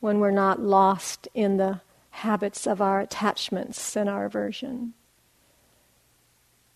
when 0.00 0.20
we're 0.20 0.30
not 0.30 0.60
lost 0.60 1.28
in 1.34 1.56
the 1.56 1.80
habits 2.10 2.66
of 2.66 2.80
our 2.80 3.00
attachments 3.00 3.96
and 3.96 4.08
our 4.08 4.24
aversion. 4.24 4.94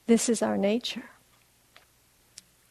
This 0.07 0.29
is 0.29 0.43
our 0.43 0.57
nature. 0.57 1.11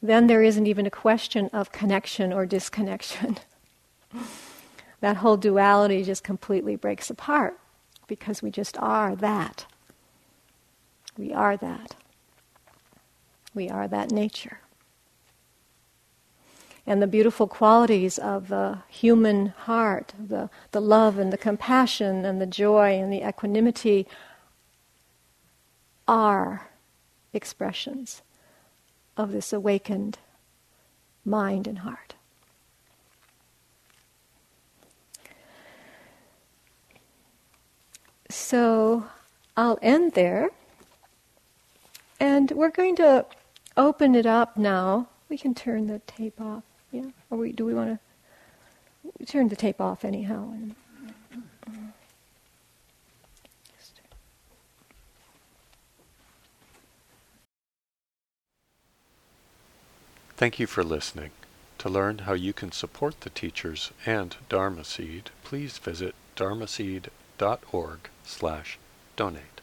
Then 0.01 0.27
there 0.27 0.41
isn't 0.41 0.67
even 0.67 0.85
a 0.85 0.91
question 0.91 1.49
of 1.53 1.71
connection 1.71 2.33
or 2.33 2.45
disconnection. 2.45 3.37
that 5.01 5.17
whole 5.17 5.37
duality 5.37 6.03
just 6.03 6.23
completely 6.23 6.75
breaks 6.75 7.09
apart 7.09 7.59
because 8.07 8.41
we 8.41 8.51
just 8.51 8.77
are 8.77 9.15
that. 9.15 9.65
We 11.17 11.33
are 11.33 11.57
that. 11.57 11.95
We 13.53 13.69
are 13.69 13.87
that 13.87 14.11
nature 14.11 14.60
and 16.85 17.01
the 17.01 17.07
beautiful 17.07 17.47
qualities 17.47 18.17
of 18.17 18.47
the 18.47 18.79
human 18.89 19.47
heart, 19.47 20.13
the, 20.19 20.49
the 20.71 20.81
love 20.81 21.17
and 21.17 21.31
the 21.31 21.37
compassion 21.37 22.25
and 22.25 22.41
the 22.41 22.45
joy 22.45 22.93
and 22.93 23.13
the 23.13 23.27
equanimity 23.27 24.07
are 26.07 26.69
expressions 27.33 28.21
of 29.15 29.31
this 29.31 29.53
awakened 29.53 30.17
mind 31.23 31.67
and 31.67 31.79
heart. 31.79 32.15
So 38.29 39.05
I'll 39.55 39.79
end 39.81 40.13
there. 40.13 40.49
And 42.19 42.51
we're 42.51 42.69
going 42.69 42.95
to 42.97 43.25
open 43.75 44.15
it 44.15 44.25
up 44.25 44.57
now. 44.57 45.07
We 45.29 45.37
can 45.37 45.53
turn 45.53 45.87
the 45.87 45.99
tape 45.99 46.39
off. 46.39 46.63
Yeah? 46.91 47.05
We, 47.29 47.51
do 47.51 47.65
we 47.65 47.73
want 47.73 47.99
to 49.19 49.25
turn 49.25 49.47
the 49.47 49.55
tape 49.55 49.79
off 49.79 50.03
anyhow? 50.03 50.51
And, 50.51 50.75
uh, 51.67 51.71
Thank 60.35 60.59
you 60.59 60.67
for 60.67 60.83
listening. 60.83 61.31
To 61.77 61.89
learn 61.89 62.19
how 62.19 62.33
you 62.33 62.51
can 62.51 62.71
support 62.71 63.21
the 63.21 63.29
teachers 63.29 63.91
and 64.05 64.35
Dharma 64.49 64.83
Seed, 64.83 65.29
please 65.43 65.77
visit 65.77 66.15
dharmaseed.org 66.35 67.99
slash 68.23 68.79
donate. 69.15 69.60